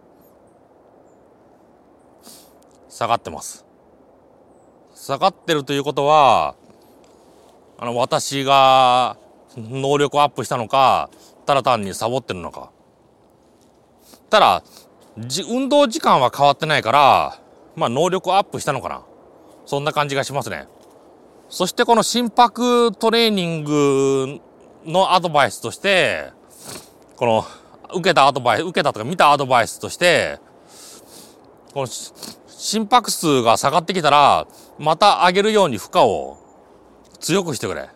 [2.89, 3.64] 下がってます。
[4.96, 6.56] 下がってるということは、
[7.78, 9.18] あの、私が
[9.56, 11.12] 能力アップしたのか、
[11.46, 12.72] ただ単にサボってるのか。
[14.32, 14.64] ただ、
[15.48, 17.42] 運動時間は変わってないから、
[17.76, 19.03] まあ能力アップしたのかな。
[19.65, 20.67] そんな感じがしますね。
[21.49, 24.39] そしてこの心拍トレーニング
[24.86, 26.32] のアドバイスとして、
[27.17, 27.45] この、
[27.93, 30.39] 受けたアドバイス、受けたとか見たアドバイスとして、
[31.74, 34.47] この心拍数が下がってきたら、
[34.80, 36.38] また上げるように負荷を
[37.19, 37.89] 強くしてくれ。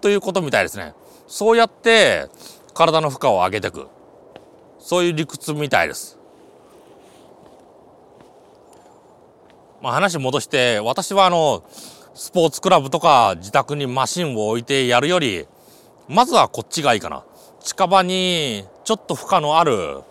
[0.00, 0.94] ということみたいですね。
[1.26, 2.28] そうやって
[2.74, 3.88] 体の負荷を上げていく。
[4.78, 6.19] そういう理屈みたいです。
[9.82, 11.64] まあ話戻して、私はあの、
[12.14, 15.46] スポーツクラブとか自宅にマシンを置いてやるより、
[16.08, 17.24] まずはこっちがいいかな。
[17.60, 20.02] 近場にちょっと負荷のある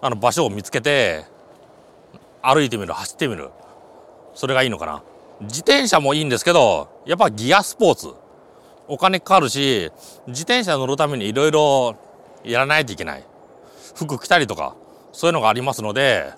[0.00, 1.24] あの場所を見つけて、
[2.42, 3.50] 歩いてみる、走ってみる。
[4.34, 5.02] それがいいのかな。
[5.40, 8.14] 自転車もいいんですけど、やっぱギアスポーツ。
[8.88, 9.90] お金かかるし、
[10.28, 11.96] 自転車乗るためにいろいろ
[12.44, 13.24] やらないといけない。
[13.96, 14.76] 服着たりとか、
[15.12, 16.32] そういうのがありますので、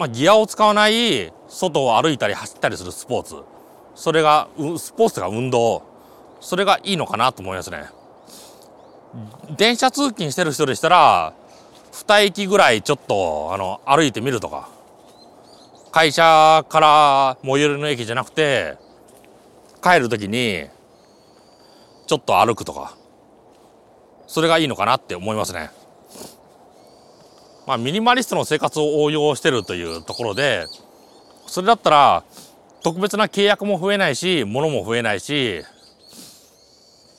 [0.00, 3.36] まあ、ギアを使わない外を歩いたり走ったりするスポーツ。
[3.94, 4.48] それが、
[4.78, 5.82] スポーツが運動。
[6.40, 7.84] それがいいのかなと思いますね。
[9.58, 11.34] 電車通勤してる人でしたら、
[11.92, 14.70] 二駅ぐらいちょっと、あの、歩いてみるとか。
[15.92, 18.78] 会社から最寄りの駅じゃなくて、
[19.82, 20.64] 帰る時に、
[22.06, 22.96] ちょっと歩くとか。
[24.26, 25.70] それがいいのかなって思いますね。
[27.70, 30.66] まあ、ミニマリストの生活を応用してるというところで、
[31.46, 32.24] それだったら、
[32.82, 35.62] 特別な契約も増えないし、物も増えないし、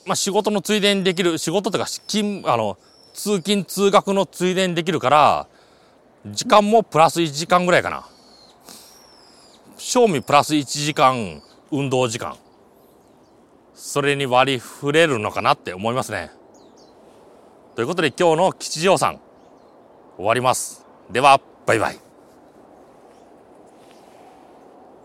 [0.04, 2.76] まあ、仕事のついでにできる、仕事とか、勤、あの、
[3.14, 5.46] 通勤通学のついでにできるから、
[6.26, 8.06] 時間もプラス1時間ぐらいかな。
[9.78, 11.40] 賞味プラス1時間
[11.70, 12.36] 運動時間。
[13.74, 16.30] それに割り振れるのかなって思いますね。
[17.74, 19.20] ということで今日の吉祥さん
[20.22, 20.86] 終わります。
[21.10, 22.11] では、バイバイ。